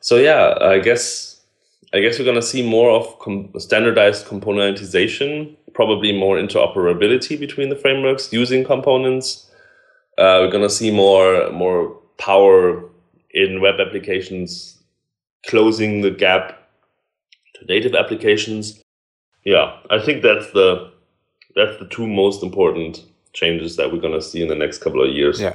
So 0.00 0.16
yeah, 0.16 0.56
I 0.60 0.78
guess 0.78 1.40
I 1.92 2.00
guess 2.00 2.18
we're 2.18 2.24
gonna 2.24 2.42
see 2.42 2.68
more 2.68 2.90
of 2.90 3.18
com- 3.18 3.50
standardized 3.58 4.26
componentization, 4.26 5.56
probably 5.72 6.12
more 6.12 6.36
interoperability 6.36 7.38
between 7.38 7.70
the 7.70 7.76
frameworks 7.76 8.32
using 8.32 8.64
components 8.64 9.47
uh, 10.18 10.40
we're 10.40 10.50
gonna 10.50 10.68
see 10.68 10.90
more 10.90 11.50
more 11.52 11.96
power 12.18 12.84
in 13.30 13.60
web 13.60 13.76
applications, 13.80 14.78
closing 15.46 16.00
the 16.00 16.10
gap 16.10 16.68
to 17.54 17.64
native 17.66 17.94
applications. 17.94 18.82
Yeah, 19.44 19.76
I 19.90 20.00
think 20.00 20.22
that's 20.22 20.50
the 20.50 20.92
that's 21.54 21.78
the 21.78 21.86
two 21.86 22.06
most 22.06 22.42
important 22.42 23.04
changes 23.32 23.76
that 23.76 23.92
we're 23.92 24.00
gonna 24.00 24.20
see 24.20 24.42
in 24.42 24.48
the 24.48 24.56
next 24.56 24.78
couple 24.78 25.02
of 25.02 25.14
years. 25.14 25.40
Yeah, 25.40 25.54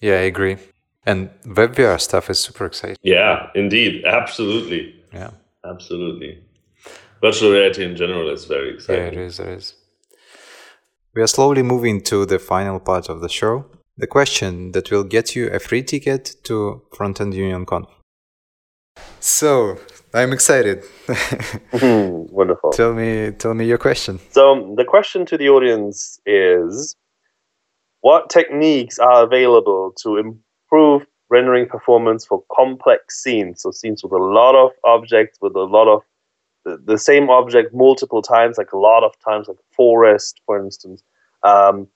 yeah, 0.00 0.14
I 0.14 0.26
agree. 0.32 0.58
And 1.06 1.30
WebVR 1.44 2.00
stuff 2.00 2.30
is 2.30 2.38
super 2.38 2.66
exciting. 2.66 2.98
Yeah, 3.02 3.48
indeed, 3.54 4.04
absolutely. 4.04 4.94
Yeah, 5.12 5.30
absolutely. 5.64 6.44
Virtual 7.22 7.52
reality 7.52 7.84
in 7.84 7.96
general 7.96 8.28
is 8.28 8.44
very 8.44 8.74
exciting. 8.74 9.04
Yeah, 9.04 9.10
it 9.10 9.16
is. 9.16 9.40
It 9.40 9.48
is. 9.48 9.74
We 11.14 11.20
are 11.20 11.26
slowly 11.26 11.62
moving 11.62 12.00
to 12.04 12.24
the 12.24 12.38
final 12.38 12.80
part 12.80 13.10
of 13.10 13.20
the 13.20 13.28
show. 13.28 13.66
The 13.98 14.06
question 14.06 14.72
that 14.72 14.90
will 14.90 15.04
get 15.04 15.36
you 15.36 15.48
a 15.48 15.58
free 15.58 15.82
ticket 15.82 16.36
to 16.44 16.80
Frontend 16.94 17.34
Union 17.34 17.66
Conf. 17.66 17.86
So, 19.20 19.78
I'm 20.14 20.32
excited. 20.32 20.84
Mm-hmm. 21.72 22.34
Wonderful. 22.34 22.70
Tell 22.72 22.94
me, 22.94 23.32
tell 23.32 23.52
me 23.54 23.66
your 23.66 23.78
question. 23.78 24.20
So, 24.30 24.74
the 24.76 24.84
question 24.84 25.26
to 25.26 25.36
the 25.36 25.48
audience 25.50 26.18
is 26.24 26.96
what 28.00 28.30
techniques 28.30 28.98
are 28.98 29.24
available 29.24 29.92
to 30.02 30.16
improve 30.16 31.06
rendering 31.28 31.66
performance 31.66 32.24
for 32.24 32.42
complex 32.54 33.22
scenes? 33.22 33.62
So, 33.62 33.70
scenes 33.70 34.02
with 34.02 34.12
a 34.12 34.24
lot 34.24 34.54
of 34.54 34.70
objects, 34.84 35.38
with 35.42 35.56
a 35.56 35.64
lot 35.64 35.88
of 35.88 36.02
the, 36.64 36.80
the 36.84 36.98
same 36.98 37.30
object 37.30 37.74
multiple 37.74 38.22
times, 38.22 38.58
like 38.58 38.72
a 38.72 38.78
lot 38.78 39.04
of 39.04 39.12
times, 39.24 39.48
like 39.48 39.58
forest, 39.74 40.40
for 40.46 40.62
instance, 40.62 41.02
um, 41.42 41.88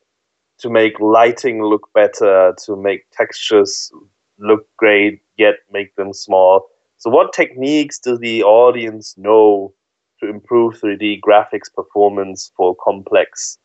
to 0.59 0.70
make 0.70 0.98
lighting 1.00 1.62
look 1.62 1.88
better, 1.94 2.55
to 2.64 2.76
make 2.76 3.11
textures 3.11 3.92
look 4.38 4.66
great, 4.76 5.20
yet 5.37 5.57
make 5.70 5.94
them 5.96 6.12
small. 6.12 6.66
So, 6.98 7.11
what 7.11 7.33
techniques 7.33 7.98
does 7.98 8.18
the 8.18 8.42
audience 8.42 9.14
know 9.16 9.74
to 10.20 10.29
improve 10.29 10.81
3D 10.81 11.20
graphics 11.20 11.72
performance 11.72 12.50
for 12.57 12.74
complex 12.83 13.59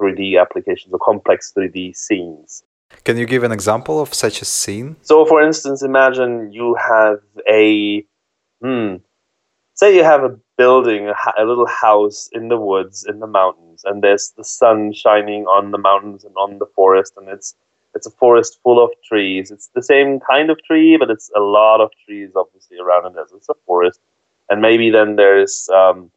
3D 0.00 0.40
applications 0.40 0.92
or 0.92 1.00
complex 1.04 1.52
3D 1.56 1.96
scenes? 1.96 2.62
Can 3.04 3.16
you 3.16 3.26
give 3.26 3.42
an 3.42 3.50
example 3.50 4.00
of 4.00 4.14
such 4.14 4.40
a 4.40 4.44
scene? 4.44 4.96
So, 5.02 5.26
for 5.26 5.42
instance, 5.42 5.82
imagine 5.82 6.52
you 6.52 6.76
have 6.76 7.18
a 7.48 8.06
hmm, 8.62 8.96
say 9.74 9.96
you 9.96 10.04
have 10.04 10.22
a 10.22 10.38
building, 10.56 11.08
a, 11.08 11.14
a, 11.38 11.44
little 11.44 11.66
house 11.66 12.28
in 12.32 12.48
the 12.48 12.56
woods, 12.56 13.04
in 13.08 13.20
the 13.20 13.26
mountains, 13.26 13.82
and 13.84 14.02
there's 14.02 14.30
the 14.36 14.44
sun 14.44 14.92
shining 14.92 15.44
on 15.46 15.70
the 15.70 15.78
mountains 15.78 16.24
and 16.24 16.34
on 16.36 16.58
the 16.58 16.66
forest, 16.74 17.14
and 17.16 17.28
it's 17.28 17.54
it's 17.94 18.06
a 18.06 18.10
forest 18.10 18.58
full 18.62 18.82
of 18.82 18.90
trees. 19.02 19.50
It's 19.50 19.68
the 19.68 19.82
same 19.82 20.20
kind 20.20 20.50
of 20.50 20.62
tree, 20.64 20.98
but 20.98 21.10
it's 21.10 21.30
a 21.34 21.40
lot 21.40 21.80
of 21.80 21.90
trees, 22.04 22.30
obviously, 22.36 22.78
around 22.78 23.06
it 23.06 23.18
as 23.18 23.32
it's 23.32 23.48
a 23.48 23.54
forest. 23.66 24.00
And 24.50 24.60
maybe 24.60 24.90
then 24.90 25.16
there's 25.16 25.68
um, 25.70 26.10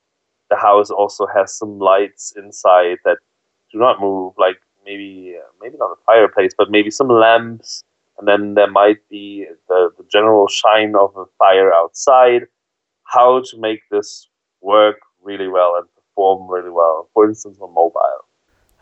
the 0.50 0.58
house 0.58 0.90
also 0.90 1.26
has 1.28 1.54
some 1.54 1.80
lights 1.80 2.34
inside 2.36 2.98
that 3.06 3.20
do 3.72 3.80
not 3.80 4.02
move, 4.02 4.34
like 4.38 4.62
maybe 4.86 5.36
uh, 5.38 5.48
maybe 5.62 5.78
not 5.78 5.92
a 5.92 6.04
fireplace, 6.06 6.54
but 6.58 6.70
maybe 6.70 6.92
some 6.92 7.08
lamps. 7.08 7.84
And 8.18 8.28
then 8.28 8.56
there 8.56 8.70
might 8.70 9.08
be 9.08 9.46
the, 9.70 9.92
the 9.98 10.04
general 10.10 10.50
shine 10.50 10.94
of 10.96 11.16
a 11.16 11.26
fire 11.38 11.74
outside 11.74 12.48
how 13.16 13.42
to 13.50 13.58
make 13.68 13.82
this 13.92 14.30
work 14.62 14.98
really 15.22 15.48
well 15.48 15.72
and 15.78 15.88
perform 15.96 16.50
really 16.50 16.70
well, 16.82 17.10
for 17.14 17.28
instance, 17.30 17.58
on 17.62 17.74
mobile. 17.74 18.22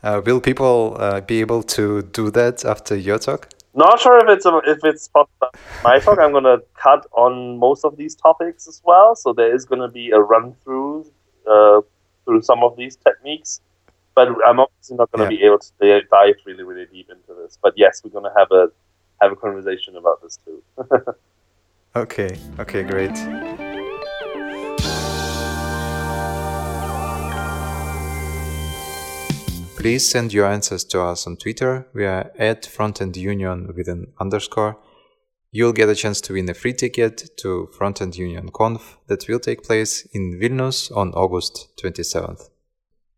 Uh, 0.04 0.22
will 0.26 0.40
people 0.42 0.96
uh, 1.00 1.22
be 1.22 1.40
able 1.42 1.64
to 1.64 2.02
do 2.20 2.30
that 2.32 2.64
after 2.66 2.96
your 2.96 3.20
talk? 3.20 3.50
Not 3.74 4.00
sure 4.00 4.18
if 4.24 4.28
it's 4.36 4.46
a, 4.46 4.54
if 4.66 4.80
it's 4.84 5.08
possible. 5.08 5.50
My 5.84 6.00
talk, 6.00 6.18
I'm 6.20 6.34
gonna 6.34 6.58
cut 6.82 7.06
on 7.12 7.58
most 7.60 7.86
of 7.86 7.96
these 7.98 8.16
topics 8.16 8.68
as 8.68 8.82
well, 8.84 9.16
so 9.16 9.34
there 9.34 9.54
is 9.54 9.66
gonna 9.66 9.88
be 10.02 10.12
a 10.12 10.20
run 10.20 10.54
through 10.64 11.06
uh, 11.50 11.82
through 12.26 12.42
some 12.42 12.64
of 12.64 12.76
these 12.78 12.96
techniques. 12.98 13.62
but 14.16 14.30
I'm 14.48 14.60
obviously 14.60 14.98
not 14.98 15.12
going 15.12 15.30
to 15.30 15.32
Yeah. 15.36 15.40
be 15.40 15.46
able 15.46 15.60
to 15.60 16.02
dive 16.10 16.38
really, 16.48 16.64
really 16.64 16.88
deep 16.96 17.08
into 17.16 17.32
this. 17.40 17.60
But 17.62 17.74
yes, 17.78 18.02
we're 18.04 18.16
going 18.18 18.24
to 18.32 18.34
have 18.36 18.52
a 18.52 18.64
have 19.22 19.32
a 19.32 19.36
conversation 19.36 19.96
about 19.96 20.18
this 20.24 20.40
too. 20.44 20.60
Okay, 21.96 22.32
okay, 22.60 22.84
great. 22.84 23.67
Please 29.78 30.10
send 30.10 30.34
your 30.34 30.48
answers 30.48 30.84
to 30.86 31.00
us 31.04 31.28
on 31.28 31.38
Twitter. 31.38 31.88
We 31.94 32.04
are 32.04 32.32
at 32.40 32.64
Frontend 32.64 33.16
Union 33.16 33.72
with 33.78 33.88
an 33.88 34.08
underscore. 34.20 34.80
You'll 35.52 35.72
get 35.72 35.88
a 35.88 35.94
chance 35.94 36.20
to 36.22 36.34
win 36.34 36.50
a 36.50 36.56
free 36.56 36.74
ticket 36.74 37.38
to 37.38 37.70
Frontend 37.78 38.18
Union 38.18 38.50
Conf 38.50 38.98
that 39.06 39.28
will 39.30 39.40
take 39.40 39.64
place 39.64 40.08
in 40.14 40.40
Vilnius 40.42 40.92
on 40.98 41.12
August 41.14 41.68
27th. 41.80 42.50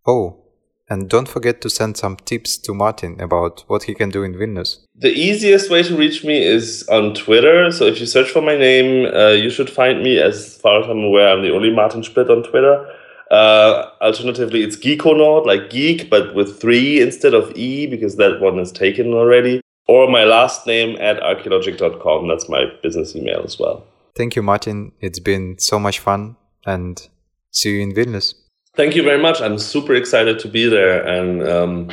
Oh, 0.06 0.44
and 0.90 1.10
don't 1.10 1.30
forget 1.30 1.62
to 1.62 1.70
send 1.70 1.96
some 1.96 2.18
tips 2.18 2.58
to 2.58 2.74
Martin 2.74 3.22
about 3.22 3.64
what 3.68 3.84
he 3.84 3.94
can 3.94 4.10
do 4.10 4.24
in 4.24 4.34
Vilnius. 4.34 4.80
The 4.96 5.14
easiest 5.14 5.70
way 5.70 5.84
to 5.84 5.96
reach 5.96 6.26
me 6.26 6.44
is 6.44 6.86
on 6.90 7.14
Twitter. 7.14 7.72
So 7.72 7.86
if 7.86 8.02
you 8.02 8.06
search 8.06 8.32
for 8.32 8.42
my 8.42 8.58
name, 8.58 9.06
uh, 9.16 9.30
you 9.30 9.50
should 9.50 9.70
find 9.70 10.04
me. 10.04 10.20
As 10.20 10.58
far 10.58 10.84
as 10.84 10.90
I'm 10.90 11.06
aware, 11.06 11.30
I'm 11.30 11.42
the 11.42 11.54
only 11.54 11.72
Martin 11.74 12.02
Splitt 12.02 12.30
on 12.30 12.44
Twitter. 12.44 12.86
Uh, 13.30 13.90
alternatively, 14.02 14.64
it's 14.64 14.76
Geekonaut, 14.76 15.46
like 15.46 15.70
geek, 15.70 16.10
but 16.10 16.34
with 16.34 16.60
three 16.60 17.02
instead 17.02 17.34
of 17.34 17.56
E, 17.56 17.86
because 17.86 18.16
that 18.16 18.40
one 18.42 18.60
is 18.60 18.72
taken 18.72 19.14
already. 19.14 19.62
Or 19.88 20.10
my 20.10 20.24
last 20.24 20.68
name 20.68 20.98
at 21.00 21.20
archilogic.com. 21.20 22.28
That's 22.28 22.50
my 22.50 22.66
business 22.84 23.16
email 23.16 23.42
as 23.44 23.58
well. 23.60 23.86
Thank 24.16 24.36
you, 24.36 24.44
Martin. 24.44 24.92
It's 25.00 25.20
been 25.20 25.58
so 25.58 25.80
much 25.80 26.00
fun 26.00 26.36
and 26.66 27.08
see 27.52 27.76
you 27.76 27.82
in 27.82 27.94
Vilnius. 27.94 28.34
Thank 28.76 28.96
you 28.96 29.04
very 29.04 29.22
much. 29.22 29.42
I'm 29.42 29.58
super 29.58 29.96
excited 29.96 30.40
to 30.40 30.48
be 30.48 30.68
there. 30.68 31.06
And 31.06 31.48
um, 31.48 31.90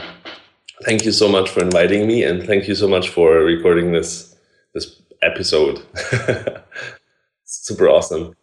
thank 0.84 1.04
you 1.04 1.12
so 1.12 1.28
much 1.28 1.48
for 1.50 1.60
inviting 1.60 2.06
me. 2.06 2.22
And 2.22 2.42
thank 2.42 2.68
you 2.68 2.74
so 2.74 2.86
much 2.88 3.08
for 3.08 3.38
recording 3.38 3.92
this, 3.92 4.36
this 4.74 5.00
episode. 5.22 5.82
super 7.44 7.88
awesome. 7.88 8.34